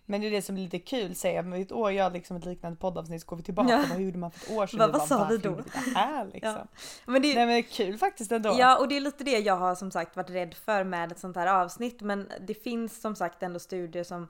Men 0.05 0.20
det 0.20 0.27
är 0.27 0.31
det 0.31 0.42
som 0.42 0.57
är 0.57 0.61
lite 0.61 0.79
kul, 0.79 1.14
säger 1.14 1.42
men 1.42 1.62
ett 1.62 1.72
år 1.72 1.92
gör 1.92 2.11
liksom 2.11 2.37
ett 2.37 2.44
liknande 2.44 2.77
poddavsnitt 2.79 3.22
så 3.22 3.27
går 3.27 3.37
vi 3.37 3.42
tillbaka, 3.42 3.70
Ja. 3.70 3.85
vad 3.90 4.01
gjorde 4.01 4.18
man 4.18 4.31
för 4.31 4.53
ett 4.53 4.59
år 4.59 4.66
sedan? 4.66 4.92
Vad- 4.92 5.09
sa 5.09 5.27
vi 5.31 5.37
då? 5.38 5.51
det 5.55 5.90
här 5.94 6.25
liksom? 6.33 6.53
Ja. 6.55 6.66
men 7.07 7.22
det, 7.22 7.29
Nej 7.35 7.46
men 7.46 7.48
det 7.48 7.55
är 7.59 7.62
kul 7.62 7.98
faktiskt 7.98 8.33
ändå. 8.33 8.55
Ja, 8.59 8.79
och 8.79 8.88
det 8.88 8.96
är 8.96 9.01
lite 9.01 9.25
det 9.25 9.38
jag 9.38 9.57
har 9.57 9.75
som 9.75 9.90
sagt 9.90 10.16
varit 10.16 10.31
rädd 10.31 10.55
för 10.55 10.85
med 10.85 11.12
ett 11.12 11.18
sånt 11.18 11.37
här 11.37 11.46
avsnitt. 11.46 12.01
Men 12.03 12.29
det 12.40 12.55
finns 12.55 13.01
som 13.01 13.16
sagt 13.16 13.42
ändå 13.42 13.59
studier 13.59 14.05
som 14.05 14.29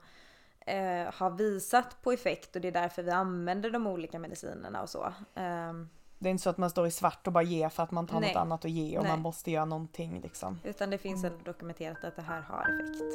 eh, 0.65 1.13
har 1.13 1.29
visat 1.29 2.01
på 2.01 2.11
effekt 2.11 2.55
och 2.55 2.61
det 2.61 2.67
är 2.67 2.71
därför 2.71 3.03
vi 3.03 3.11
använder 3.11 3.71
de 3.71 3.87
olika 3.87 4.19
medicinerna 4.19 4.81
och 4.81 4.89
så. 4.89 5.13
Ehm, 5.35 5.89
Det 6.19 6.29
är 6.29 6.31
inte 6.31 6.43
så 6.43 6.49
att 6.49 6.57
man 6.57 6.69
står 6.69 6.87
i 6.87 6.91
svart 6.91 7.27
och 7.27 7.33
bara 7.33 7.43
ger 7.43 7.69
för 7.69 7.83
att 7.83 7.91
man 7.91 8.07
tar 8.07 8.19
Nej. 8.19 8.29
något 8.29 8.41
annat 8.41 8.65
att 8.65 8.71
ge 8.71 8.97
och 8.97 9.03
Nej. 9.03 9.11
man 9.11 9.21
måste 9.21 9.51
göra 9.51 9.65
någonting 9.65 10.21
liksom. 10.21 10.59
utan 10.63 10.89
det 10.89 10.97
finns 10.97 11.23
ändå 11.23 11.37
dokumenterat 11.43 12.03
att 12.03 12.15
det 12.15 12.21
här 12.21 12.41
har 12.41 12.61
effekt. 12.61 13.13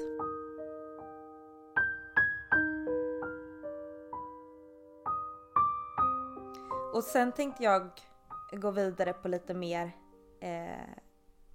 Och 6.95 7.05
sen 7.05 7.33
tänkte 7.33 7.65
jag 7.65 7.91
gå 8.53 8.71
vidare 8.71 9.13
på 9.13 9.29
lite 9.29 9.55
mer 9.55 9.93
eh, 10.41 10.89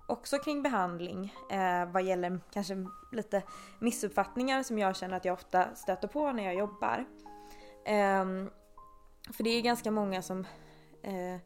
också 0.07 0.37
kring 0.37 0.63
behandling 0.63 1.35
eh, 1.51 1.85
vad 1.85 2.03
gäller 2.03 2.39
kanske 2.51 2.85
lite 3.11 3.43
missuppfattningar 3.79 4.63
som 4.63 4.79
jag 4.79 4.95
känner 4.95 5.17
att 5.17 5.25
jag 5.25 5.33
ofta 5.33 5.75
stöter 5.75 6.07
på 6.07 6.31
när 6.31 6.43
jag 6.43 6.55
jobbar. 6.55 7.05
Eh, 7.85 8.25
för 9.33 9.43
det 9.43 9.49
är 9.49 9.61
ganska 9.61 9.91
många 9.91 10.21
som 10.21 10.47
eh, 11.01 11.37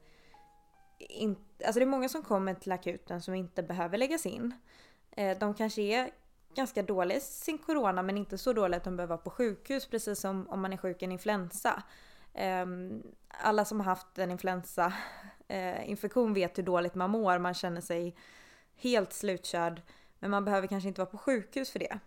in, 1.00 1.36
alltså 1.66 1.80
det 1.80 1.84
är 1.84 1.90
många 1.90 2.10
som 2.10 2.24
kommer 2.24 2.54
till 2.54 2.72
akuten 2.72 3.22
som 3.22 3.34
inte 3.34 3.64
behöver 3.64 3.98
läggas 3.98 4.26
in. 4.26 4.54
Eh, 5.12 5.38
de 5.38 5.54
kanske 5.54 5.82
är 5.82 6.10
ganska 6.56 6.84
dåliga 6.84 7.18
i 7.18 7.22
sin 7.22 7.58
corona 7.58 8.02
men 8.02 8.18
inte 8.18 8.38
så 8.38 8.54
dåliga 8.54 8.78
att 8.78 8.84
de 8.84 8.98
behöver 8.98 9.16
vara 9.16 9.24
på 9.24 9.30
sjukhus 9.30 9.88
precis 9.88 10.20
som 10.20 10.50
om 10.50 10.62
man 10.62 10.74
är 10.74 10.78
sjuk 10.78 11.02
i 11.02 11.06
en 11.06 11.12
influensa. 11.12 11.84
Ehm, 12.34 13.04
alla 13.28 13.66
som 13.66 13.80
har 13.80 13.86
haft 13.86 14.18
en 14.18 14.32
influensainfektion 14.32 16.30
eh, 16.30 16.34
vet 16.34 16.58
hur 16.58 16.64
dåligt 16.64 16.96
man 16.96 17.10
mår. 17.10 17.40
Man 17.40 17.54
känner 17.54 17.82
sig 17.82 18.16
helt 18.78 19.14
slutkörd. 19.14 19.82
Men 20.20 20.32
man 20.32 20.46
behöver 20.46 20.68
kanske 20.68 20.88
inte 20.88 21.02
vara 21.02 21.12
på 21.12 21.18
sjukhus 21.18 21.72
för 21.72 21.80
det. 21.80 22.00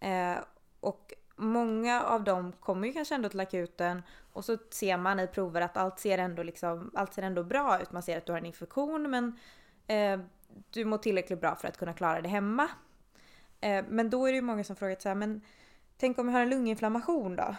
Eh, 0.00 0.38
och 0.80 1.14
många 1.36 2.02
av 2.02 2.24
dem 2.24 2.52
kommer 2.60 2.86
ju 2.86 2.92
kanske 2.92 3.14
ändå 3.14 3.28
till 3.28 3.40
akuten 3.40 4.02
och 4.32 4.44
så 4.44 4.58
ser 4.70 4.96
man 4.96 5.20
i 5.20 5.26
prover 5.26 5.60
att 5.60 5.76
allt 5.76 5.98
ser 5.98 6.18
ändå, 6.18 6.42
liksom, 6.42 6.90
allt 6.94 7.14
ser 7.14 7.22
ändå 7.22 7.44
bra 7.44 7.82
ut. 7.82 7.92
Man 7.92 8.02
ser 8.02 8.18
att 8.18 8.26
du 8.26 8.32
har 8.32 8.38
en 8.38 8.46
infektion 8.46 9.10
men 9.10 9.38
eh, 9.86 10.20
du 10.70 10.84
mår 10.84 10.98
tillräckligt 10.98 11.40
bra 11.40 11.56
för 11.56 11.68
att 11.68 11.76
kunna 11.76 11.92
klara 11.92 12.20
det 12.20 12.28
hemma. 12.28 12.68
Eh, 13.60 13.84
men 13.88 14.10
då 14.10 14.26
är 14.26 14.32
det 14.32 14.36
ju 14.36 14.42
många 14.42 14.64
som 14.64 14.76
frågar 14.76 14.96
så 15.00 15.08
här, 15.08 15.16
men 15.16 15.40
tänk 15.96 16.18
om 16.18 16.28
jag 16.28 16.34
har 16.34 16.40
en 16.40 16.50
lunginflammation 16.50 17.36
då? 17.36 17.56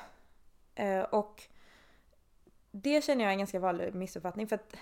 Eh, 0.75 1.01
och 1.01 1.43
det 2.71 3.03
känner 3.03 3.23
jag 3.23 3.29
är 3.29 3.33
en 3.33 3.39
ganska 3.39 3.59
vanlig 3.59 3.95
missuppfattning 3.95 4.47
för 4.47 4.55
att 4.55 4.75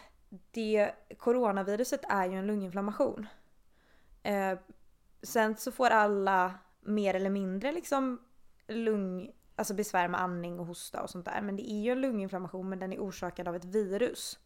det, 0.51 0.91
coronaviruset 1.17 2.01
är 2.09 2.25
ju 2.25 2.37
en 2.37 2.47
lunginflammation. 2.47 3.27
Eh, 4.23 4.59
sen 5.21 5.57
så 5.57 5.71
får 5.71 5.89
alla 5.89 6.53
mer 6.81 7.13
eller 7.13 7.29
mindre 7.29 7.71
liksom 7.71 8.21
lung, 8.67 9.31
alltså 9.55 9.73
besvär 9.73 10.07
med 10.07 10.21
andning 10.21 10.59
och 10.59 10.65
hosta 10.65 11.01
och 11.01 11.09
sånt 11.09 11.25
där. 11.25 11.41
Men 11.41 11.55
det 11.55 11.71
är 11.71 11.81
ju 11.81 11.91
en 11.91 12.01
lunginflammation 12.01 12.69
men 12.69 12.79
den 12.79 12.93
är 12.93 12.99
orsakad 12.99 13.47
av 13.47 13.55
ett 13.55 13.65
virus. 13.65 14.39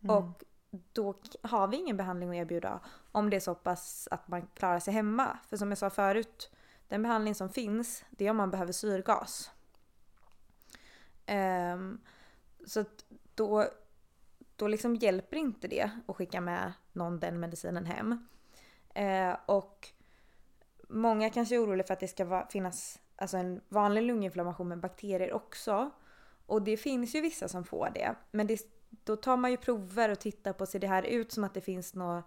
Mm. 0.00 0.16
Och 0.16 0.44
då 0.92 1.14
har 1.42 1.68
vi 1.68 1.76
ingen 1.76 1.96
behandling 1.96 2.30
att 2.30 2.36
erbjuda 2.36 2.80
om 3.12 3.30
det 3.30 3.36
är 3.36 3.40
så 3.40 3.54
pass 3.54 4.08
att 4.10 4.28
man 4.28 4.46
klarar 4.54 4.80
sig 4.80 4.94
hemma. 4.94 5.38
För 5.48 5.56
som 5.56 5.68
jag 5.68 5.78
sa 5.78 5.90
förut, 5.90 6.50
den 6.88 7.02
behandling 7.02 7.34
som 7.34 7.48
finns 7.48 8.04
det 8.10 8.26
är 8.26 8.30
om 8.30 8.36
man 8.36 8.50
behöver 8.50 8.72
syrgas. 8.72 9.50
Ehm, 11.26 12.00
så 12.66 12.80
att 12.80 13.04
då, 13.34 13.64
då 14.56 14.68
liksom 14.68 14.96
hjälper 14.96 15.36
inte 15.36 15.68
det 15.68 15.90
att 16.06 16.16
skicka 16.16 16.40
med 16.40 16.72
någon 16.92 17.20
den 17.20 17.40
medicinen 17.40 17.86
hem. 17.86 18.26
Eh, 18.94 19.36
och 19.46 19.88
många 20.88 21.30
kanske 21.30 21.54
är 21.54 21.64
oroliga 21.64 21.86
för 21.86 21.94
att 21.94 22.00
det 22.00 22.08
ska 22.08 22.24
va- 22.24 22.46
finnas 22.50 22.98
alltså 23.16 23.36
en 23.36 23.60
vanlig 23.68 24.02
lunginflammation 24.02 24.68
med 24.68 24.78
bakterier 24.80 25.32
också. 25.32 25.90
Och 26.46 26.62
det 26.62 26.76
finns 26.76 27.14
ju 27.14 27.20
vissa 27.20 27.48
som 27.48 27.64
får 27.64 27.90
det. 27.94 28.14
Men 28.30 28.46
det, 28.46 28.60
då 29.04 29.16
tar 29.16 29.36
man 29.36 29.50
ju 29.50 29.56
prover 29.56 30.08
och 30.08 30.18
tittar 30.20 30.52
på, 30.52 30.66
ser 30.66 30.78
det 30.78 30.86
här 30.86 31.02
ut 31.02 31.32
som 31.32 31.44
att 31.44 31.54
det 31.54 31.60
finns 31.60 31.94
nå, 31.94 32.22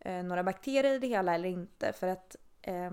eh, 0.00 0.22
några 0.22 0.42
bakterier 0.44 0.94
i 0.94 0.98
det 0.98 1.06
hela 1.06 1.34
eller 1.34 1.48
inte? 1.48 1.92
För 1.92 2.06
att 2.08 2.36
eh, 2.62 2.90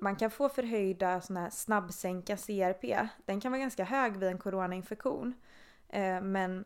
man 0.00 0.16
kan 0.16 0.30
få 0.30 0.48
förhöjda 0.48 1.20
såna 1.20 1.40
här 1.40 1.50
snabbsänka 1.50 2.36
CRP. 2.36 3.08
Den 3.24 3.40
kan 3.40 3.52
vara 3.52 3.60
ganska 3.60 3.84
hög 3.84 4.16
vid 4.16 4.28
en 4.28 4.38
coronainfektion. 4.38 5.34
Eh, 5.88 6.20
men 6.20 6.64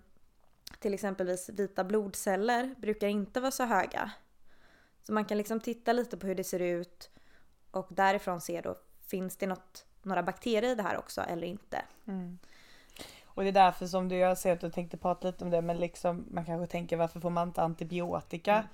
till 0.79 0.95
exempelvis 0.95 1.49
vita 1.49 1.85
blodceller 1.85 2.75
brukar 2.79 3.09
inte 3.09 3.41
vara 3.41 3.51
så 3.51 3.65
höga. 3.65 4.11
Så 5.07 5.13
man 5.13 5.25
kan 5.25 5.39
liksom 5.39 5.61
titta 5.61 5.93
lite 5.93 6.17
på 6.17 6.27
hur 6.27 6.35
det 6.35 6.45
ser 6.45 6.61
ut 6.61 7.11
och 7.71 7.87
därifrån 7.91 8.41
se 8.41 8.61
då, 8.61 8.75
finns 9.07 9.37
det 9.37 9.47
något, 9.47 9.85
några 10.03 10.23
bakterier 10.23 10.73
i 10.73 10.75
det 10.75 10.83
här 10.83 10.99
också 10.99 11.21
eller 11.21 11.47
inte? 11.47 11.83
Mm. 12.07 12.39
Och 13.25 13.43
det 13.43 13.49
är 13.49 13.53
därför 13.53 13.87
som 13.87 14.09
du, 14.09 14.17
jag 14.17 14.39
ser 14.39 14.53
att 14.53 14.61
du 14.61 14.71
tänkte 14.71 14.97
prata 14.97 15.27
lite 15.27 15.45
om 15.45 15.51
det, 15.51 15.63
men 15.63 15.77
liksom 15.77 16.25
man 16.31 16.45
kanske 16.45 16.73
tänker 16.73 16.97
varför 16.97 17.21
får 17.21 17.31
man 17.31 17.49
inte 17.49 17.63
antibiotika? 17.63 18.53
Mm. 18.53 18.67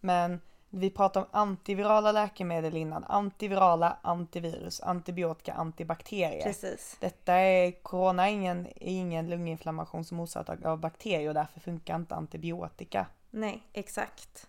Men 0.00 0.40
vi 0.70 0.90
pratade 0.90 1.26
om 1.26 1.40
antivirala 1.40 2.12
läkemedel 2.12 2.76
innan. 2.76 3.04
Antivirala, 3.04 3.98
antivirus, 4.02 4.80
antibiotika, 4.80 5.52
antibakterier. 5.52 6.42
Precis. 6.42 6.96
Detta 7.00 7.34
är, 7.34 7.82
corona 7.82 8.28
är 8.28 8.32
ingen, 8.32 8.66
är 8.66 8.72
ingen 8.80 9.30
lunginflammation 9.30 10.04
som 10.04 10.20
orsakad 10.20 10.66
av 10.66 10.78
bakterier 10.78 11.28
och 11.28 11.34
därför 11.34 11.60
funkar 11.60 11.96
inte 11.96 12.14
antibiotika. 12.14 13.06
Nej, 13.30 13.62
exakt. 13.72 14.48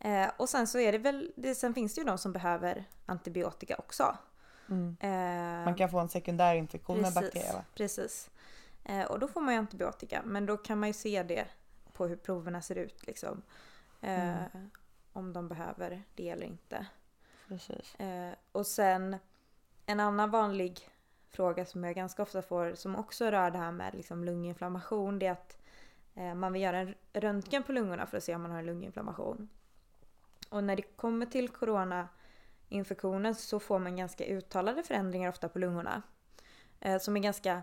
Eh, 0.00 0.30
och 0.36 0.48
sen 0.48 0.66
så 0.66 0.78
är 0.78 0.92
det 0.92 0.98
väl, 0.98 1.32
det, 1.36 1.54
sen 1.54 1.74
finns 1.74 1.94
det 1.94 2.00
ju 2.00 2.04
de 2.04 2.18
som 2.18 2.32
behöver 2.32 2.84
antibiotika 3.06 3.76
också. 3.76 4.16
Mm. 4.68 4.96
Eh, 5.00 5.64
Man 5.64 5.74
kan 5.74 5.90
få 5.90 5.98
en 5.98 6.08
sekundärinfektion 6.08 7.00
med 7.00 7.14
bakterier 7.14 7.52
va? 7.52 7.64
Precis. 7.74 8.30
Eh, 8.84 9.04
och 9.04 9.18
då 9.18 9.28
får 9.28 9.40
man 9.40 9.54
ju 9.54 9.60
antibiotika. 9.60 10.22
Men 10.24 10.46
då 10.46 10.56
kan 10.56 10.78
man 10.80 10.88
ju 10.88 10.92
se 10.92 11.22
det 11.22 11.46
på 11.92 12.06
hur 12.06 12.16
proverna 12.16 12.62
ser 12.62 12.76
ut. 12.76 13.06
Liksom. 13.06 13.42
Eh, 14.00 14.30
Mm. 14.54 14.70
Om 15.12 15.32
de 15.32 15.48
behöver 15.48 16.02
det 16.14 16.30
eller 16.30 16.46
inte. 16.46 16.86
Precis. 17.48 17.94
Eh, 17.94 18.32
och 18.52 18.66
sen 18.66 19.16
en 19.86 20.00
annan 20.00 20.30
vanlig 20.30 20.88
fråga 21.28 21.66
som 21.66 21.84
jag 21.84 21.94
ganska 21.94 22.22
ofta 22.22 22.42
får 22.42 22.74
som 22.74 22.96
också 22.96 23.30
rör 23.30 23.50
det 23.50 23.58
här 23.58 23.72
med 23.72 23.94
liksom 23.94 24.24
lunginflammation. 24.24 25.18
Det 25.18 25.26
är 25.26 25.32
att 25.32 25.58
eh, 26.14 26.34
man 26.34 26.52
vill 26.52 26.62
göra 26.62 26.78
en 26.78 26.94
röntgen 27.12 27.62
på 27.62 27.72
lungorna 27.72 28.06
för 28.06 28.16
att 28.16 28.24
se 28.24 28.34
om 28.34 28.42
man 28.42 28.50
har 28.50 28.58
en 28.58 28.66
lunginflammation. 28.66 29.48
Och 30.50 30.64
när 30.64 30.76
det 30.76 30.82
kommer 30.82 31.26
till 31.26 31.48
coronainfektionen 31.48 33.34
så 33.34 33.60
får 33.60 33.78
man 33.78 33.96
ganska 33.96 34.24
uttalade 34.24 34.82
förändringar 34.82 35.28
ofta 35.28 35.48
på 35.48 35.58
lungorna. 35.58 36.02
Eh, 36.80 36.98
som 36.98 37.16
är 37.16 37.20
ganska 37.20 37.62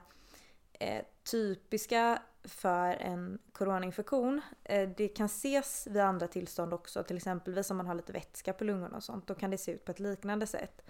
eh, 0.74 1.04
typiska 1.32 2.22
för 2.44 2.90
en 2.90 3.40
coronainfektion. 3.52 4.42
Eh, 4.64 4.90
det 4.98 5.08
kan 5.08 5.26
ses 5.26 5.88
vid 5.88 6.02
andra 6.02 6.28
tillstånd 6.28 6.74
också, 6.74 7.04
till 7.04 7.18
exempel 7.18 7.64
om 7.70 7.78
man 7.78 7.88
har 7.88 7.96
lite 7.96 8.14
vätska 8.14 8.54
på 8.54 8.64
lungorna 8.64 8.98
och 8.98 9.04
sånt. 9.04 9.28
Då 9.28 9.34
kan 9.34 9.52
det 9.52 9.58
se 9.58 9.72
ut 9.72 9.86
på 9.86 9.92
ett 9.92 10.00
liknande 10.00 10.48
sätt. 10.48 10.82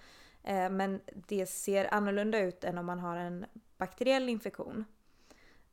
Eh, 0.42 0.70
men 0.70 1.00
det 1.06 1.46
ser 1.46 1.94
annorlunda 1.94 2.38
ut 2.38 2.64
än 2.64 2.78
om 2.78 2.86
man 2.86 2.98
har 2.98 3.16
en 3.16 3.46
bakteriell 3.78 4.28
infektion. 4.28 4.84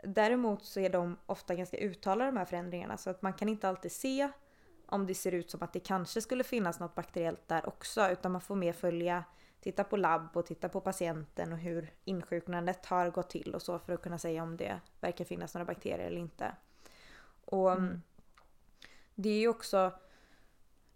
Däremot 0.03 0.65
så 0.65 0.79
är 0.79 0.89
de 0.89 1.17
ofta 1.25 1.55
ganska 1.55 1.77
uttalade 1.77 2.31
de 2.31 2.37
här 2.37 2.45
förändringarna 2.45 2.97
så 2.97 3.09
att 3.09 3.21
man 3.21 3.33
kan 3.33 3.49
inte 3.49 3.69
alltid 3.69 3.91
se 3.91 4.29
om 4.87 5.07
det 5.07 5.15
ser 5.15 5.31
ut 5.31 5.51
som 5.51 5.63
att 5.63 5.73
det 5.73 5.79
kanske 5.79 6.21
skulle 6.21 6.43
finnas 6.43 6.79
något 6.79 6.95
bakteriellt 6.95 7.47
där 7.47 7.67
också 7.69 8.09
utan 8.09 8.31
man 8.31 8.41
får 8.41 8.55
mer 8.55 8.73
följa, 8.73 9.23
titta 9.61 9.83
på 9.83 9.97
labb 9.97 10.27
och 10.33 10.45
titta 10.45 10.69
på 10.69 10.81
patienten 10.81 11.53
och 11.53 11.59
hur 11.59 11.93
insjuknandet 12.03 12.85
har 12.85 13.09
gått 13.09 13.29
till 13.29 13.55
och 13.55 13.61
så 13.61 13.79
för 13.79 13.93
att 13.93 14.01
kunna 14.01 14.17
säga 14.17 14.43
om 14.43 14.57
det 14.57 14.79
verkar 15.01 15.25
finnas 15.25 15.53
några 15.53 15.65
bakterier 15.65 16.07
eller 16.07 16.19
inte. 16.19 16.55
Och 17.45 17.71
Mm. 17.71 18.01
det 19.15 19.29
är 19.29 19.39
ju 19.39 19.47
också, 19.47 19.91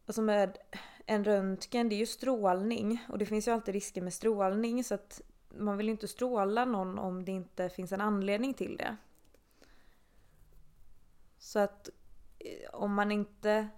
alltså 0.05 0.21
med 0.21 0.57
en 1.05 1.23
röntgen, 1.23 1.89
det 1.89 1.95
är 1.95 1.99
ju 1.99 2.05
strålning 2.05 3.05
och 3.09 3.17
det 3.17 3.25
finns 3.25 3.47
ju 3.47 3.51
alltid 3.51 3.73
risker 3.73 4.01
med 4.01 4.13
strålning 4.13 4.83
så 4.83 4.93
att 4.95 5.21
man 5.49 5.77
vill 5.77 5.85
ju 5.85 5.91
inte 5.91 6.07
stråla 6.07 6.65
någon 6.65 6.99
om 6.99 7.25
det 7.25 7.31
inte 7.31 7.69
finns 7.69 7.91
en 7.91 8.01
anledning 8.01 8.53
till 8.53 8.77
det. 8.77 8.97
Så 11.37 11.59
att 11.59 11.89
eh, 12.39 12.69
om 12.73 12.93
man 12.93 13.11
inte 13.11 13.69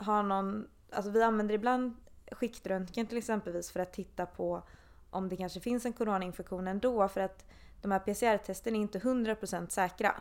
har 0.00 0.22
någon, 0.22 0.68
alltså 0.90 1.10
vi 1.10 1.22
använder 1.22 1.54
ibland 1.54 1.96
skiktröntgen 2.32 3.06
till 3.06 3.18
exempelvis 3.18 3.70
för 3.70 3.80
att 3.80 3.92
titta 3.92 4.26
på 4.26 4.62
om 5.10 5.28
det 5.28 5.36
kanske 5.36 5.60
finns 5.60 5.86
en 5.86 5.92
coronainfektion 5.92 6.68
ändå 6.68 7.08
för 7.08 7.20
att 7.20 7.44
de 7.82 7.90
här 7.90 7.98
PCR-testen 7.98 8.76
är 8.76 8.80
inte 8.80 8.98
100% 8.98 9.68
säkra. 9.68 10.20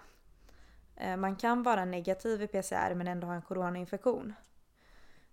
Eh, 0.96 1.18
Man 1.18 1.36
kan 1.36 1.63
vara 1.63 1.86
negativ 1.86 2.42
i 2.42 2.48
PCR 2.48 2.94
men 2.96 3.08
ändå 3.08 3.28
ha 3.28 3.34
en 3.34 3.42
coronainfektion. 3.42 4.34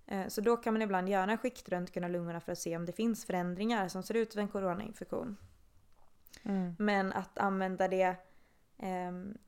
Eh, 0.06 0.28
Så 0.28 0.40
då 0.40 0.56
kan 0.56 0.72
man 0.72 0.82
ibland 0.82 1.08
göra 1.08 1.30
en 1.32 1.38
skiktröntgen 1.38 2.04
av 2.04 2.10
lungorna 2.10 2.40
för 2.40 2.52
att 2.52 2.58
se 2.58 2.76
om 2.76 2.86
det 2.86 2.92
finns 2.92 3.24
förändringar 3.24 3.88
som 3.88 4.02
ser 4.02 4.14
ut 4.14 4.36
vid 4.36 4.42
en 4.42 4.48
coronainfektion. 4.48 5.36
Mm. 6.42 6.74
Men 6.78 7.12
att 7.12 7.38
använda 7.38 7.88
det 7.88 8.16
ehm, 8.78 9.38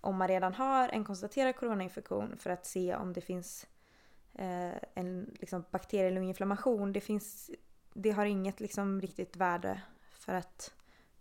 om 0.00 0.16
man 0.16 0.28
redan 0.28 0.54
har 0.54 0.88
en 0.88 1.04
konstaterad 1.04 1.56
coronainfektion 1.56 2.36
för 2.36 2.50
att 2.50 2.66
se 2.66 2.94
om 2.94 3.12
det 3.12 3.20
finns 3.20 3.66
eh, 3.66 3.73
en 4.94 5.36
liksom, 5.40 5.64
bakterielunginflammation. 5.70 6.92
Det, 6.92 7.00
finns, 7.00 7.50
det 7.94 8.10
har 8.10 8.26
inget 8.26 8.60
liksom, 8.60 9.00
riktigt 9.00 9.36
värde 9.36 9.80
för 10.12 10.34
att 10.34 10.72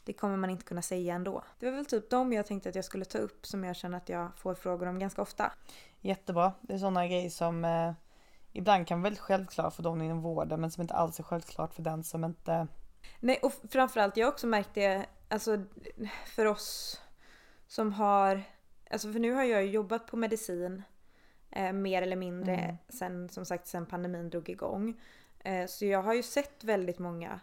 det 0.04 0.13
kommer 0.13 0.38
man 0.38 0.49
inte 0.49 0.65
kunna 0.65 0.82
säga 0.82 1.15
ändå. 1.15 1.43
Det 1.60 1.65
var 1.65 1.78
väl 1.78 1.86
typ 1.86 2.10
de 2.10 2.34
jag 2.34 2.45
tänkte 2.45 2.69
att 2.69 2.76
jag 2.76 2.86
skulle 2.86 3.06
ta 3.06 3.17
upp 3.17 3.45
som 3.45 3.63
jag 3.63 3.76
känner 3.76 3.97
att 3.97 4.10
jag 4.10 4.32
får 4.38 4.56
frågor 4.56 4.88
om 4.88 4.99
ganska 4.99 5.21
ofta. 5.21 5.52
Jättebra. 6.02 6.54
Det 6.62 6.73
är 6.73 6.78
sådana 6.78 7.08
grejer 7.08 7.30
som 7.30 7.65
eh, 7.65 7.93
ibland 8.52 8.88
kan 8.88 8.99
vara 8.99 9.04
väldigt 9.04 9.19
självklart 9.19 9.73
för 9.73 9.84
de 9.84 10.02
inom 10.02 10.21
vården 10.21 10.62
men 10.62 10.71
som 10.71 10.82
inte 10.82 10.93
alls 10.93 11.19
är 11.19 11.23
självklart 11.23 11.73
för 11.73 11.82
den 11.82 12.04
som 12.04 12.23
inte... 12.23 12.67
Nej 13.19 13.39
och 13.43 13.54
framförallt 13.69 14.17
jag 14.17 14.28
har 14.28 14.32
också 14.32 14.47
märkt 14.47 14.73
det 14.73 15.06
alltså 15.30 15.63
för 16.26 16.45
oss 16.45 17.02
som 17.67 17.93
har, 17.93 18.43
alltså 18.89 19.12
för 19.12 19.19
nu 19.19 19.34
har 19.34 19.43
jag 19.43 19.65
jobbat 19.65 20.08
på 20.08 20.17
medicin 20.17 20.84
eh, 21.56 21.74
mer 21.74 22.02
eller 22.02 22.16
mindre 22.16 22.56
Mm. 22.56 22.76
sen 22.89 23.30
som 23.30 23.46
sagt 23.46 23.68
sen 23.68 23.86
pandemin 23.86 24.30
drog 24.30 24.50
igång. 24.50 25.02
Eh, 25.39 25.68
så 25.68 25.86
jag 25.86 26.02
har 26.04 26.13
ju 26.13 26.24
sett 26.24 26.63
väldigt 26.63 27.00
många 27.00 27.39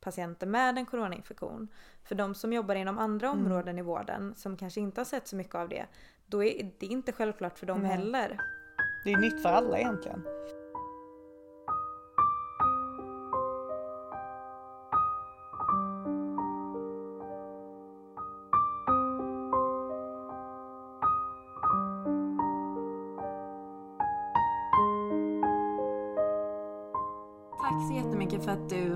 patienter 0.00 0.46
med 0.46 0.78
en 0.78 0.86
coronainfektion. 0.86 1.68
För 2.04 2.14
de 2.14 2.34
som 2.34 2.52
jobbar 2.52 2.74
inom 2.74 2.98
andra 2.98 3.28
Mm. 3.28 3.38
områden 3.46 3.78
i 3.78 3.82
vården 3.82 4.34
som 4.36 4.56
kanske 4.56 4.80
inte 4.80 5.00
har 5.00 5.04
sett 5.04 5.26
så 5.28 5.36
mycket 5.36 5.54
av 5.54 5.68
det, 5.68 5.86
då 6.26 6.44
är 6.44 6.70
det 6.78 6.86
inte 6.86 7.12
självklart 7.12 7.58
för 7.58 7.66
dem 7.66 7.80
Nej. 7.82 7.90
heller. 7.90 8.40
Det 9.04 9.12
är 9.12 9.16
nytt 9.18 9.42
för 9.42 9.48
alla 9.48 9.78
egentligen. 9.78 10.24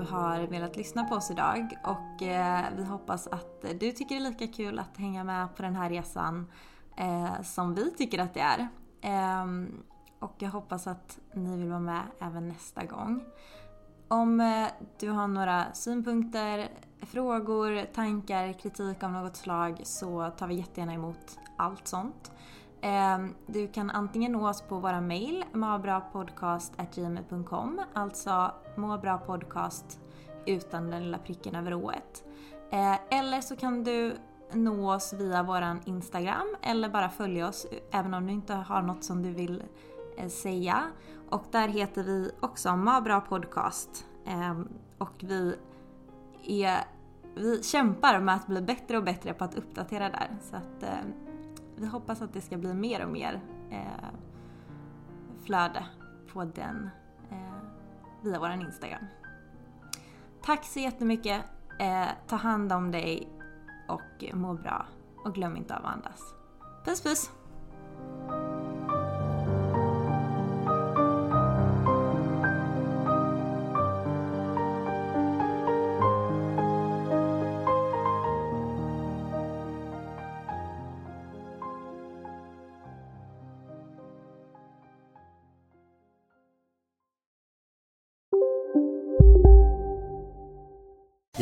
Har 0.05 0.39
velat 0.39 0.75
lyssna 0.75 1.03
på 1.03 1.15
oss 1.15 1.31
idag 1.31 1.77
och 1.83 2.23
eh, 2.23 2.63
vi 2.77 2.83
hoppas 2.83 3.27
att 3.27 3.61
du 3.79 3.91
tycker 3.91 4.15
det 4.15 4.25
är 4.25 4.29
lika 4.29 4.47
kul 4.47 4.79
att 4.79 4.97
hänga 4.97 5.23
med 5.23 5.55
på 5.55 5.61
den 5.61 5.75
här 5.75 5.89
resan 5.89 6.47
eh, 6.97 7.41
som 7.41 7.75
vi 7.75 7.91
tycker 7.91 8.19
att 8.19 8.33
det 8.33 8.39
är. 8.39 8.67
Ehm, 9.01 9.83
och 10.19 10.33
jag 10.37 10.49
hoppas 10.49 10.87
att 10.87 11.19
ni 11.33 11.57
vill 11.57 11.69
vara 11.69 11.79
med 11.79 12.03
även 12.19 12.47
nästa 12.47 12.83
gång. 12.83 13.23
Om 14.07 14.39
eh, 14.39 14.67
du 14.99 15.09
har 15.09 15.27
några 15.27 15.73
synpunkter, 15.73 16.67
frågor, 17.01 17.85
tankar, 17.93 18.53
kritik 18.53 19.03
av 19.03 19.11
något 19.11 19.35
slag 19.35 19.81
så 19.83 20.29
tar 20.29 20.47
vi 20.47 20.55
jättegärna 20.55 20.93
emot 20.93 21.39
allt 21.57 21.87
sånt. 21.87 22.31
Ehm, 22.85 23.33
du 23.45 23.67
kan 23.67 23.89
antingen 23.89 24.31
nå 24.31 24.49
oss 24.49 24.61
på 24.61 24.79
våra 24.79 25.01
mail, 25.01 25.45
mabrapodcast.gmail.com, 25.53 27.81
alltså 27.93 28.51
måbrapodcast 28.75 29.99
utan 30.45 30.89
den 30.89 31.03
lilla 31.03 31.17
pricken 31.17 31.55
över 31.55 31.73
ået. 31.73 32.23
Ehm, 32.71 32.95
eller 33.11 33.41
så 33.41 33.55
kan 33.55 33.83
du 33.83 34.15
nå 34.53 34.93
oss 34.93 35.13
via 35.13 35.43
våran 35.43 35.81
Instagram 35.85 36.55
eller 36.61 36.89
bara 36.89 37.09
följa 37.09 37.47
oss 37.47 37.67
även 37.91 38.13
om 38.13 38.27
du 38.27 38.33
inte 38.33 38.53
har 38.53 38.81
något 38.81 39.03
som 39.03 39.23
du 39.23 39.31
vill 39.31 39.63
eh, 40.17 40.27
säga. 40.27 40.83
Och 41.29 41.43
där 41.51 41.67
heter 41.67 42.03
vi 42.03 42.31
också 42.39 42.75
Mabra 42.75 43.21
Podcast. 43.21 44.05
Ehm, 44.25 44.69
och 44.97 45.13
vi, 45.19 45.55
är, 46.47 46.83
vi 47.35 47.63
kämpar 47.63 48.19
med 48.19 48.35
att 48.35 48.47
bli 48.47 48.61
bättre 48.61 48.97
och 48.97 49.03
bättre 49.03 49.33
på 49.33 49.43
att 49.43 49.55
uppdatera 49.55 50.09
där. 50.09 50.37
Så 50.41 50.55
att 50.55 50.83
vi 51.75 51.87
hoppas 51.87 52.21
att 52.21 52.33
det 52.33 52.41
ska 52.41 52.57
bli 52.57 52.73
mer 52.73 53.05
och 53.05 53.11
mer 53.11 53.41
eh, 53.71 54.09
flöde 55.43 55.85
på 56.33 56.45
den 56.45 56.89
eh, 57.31 57.57
via 58.23 58.39
vår 58.39 58.51
Instagram. 58.51 59.05
Tack 60.41 60.65
så 60.65 60.79
jättemycket. 60.79 61.45
Eh, 61.79 62.07
ta 62.27 62.35
hand 62.35 62.73
om 62.73 62.91
dig 62.91 63.29
och 63.87 64.35
må 64.35 64.53
bra. 64.53 64.85
Och 65.23 65.33
glöm 65.33 65.57
inte 65.57 65.75
av 65.75 65.85
att 65.85 65.93
andas. 65.93 66.33
Puss 66.85 67.03
puss! 67.03 67.31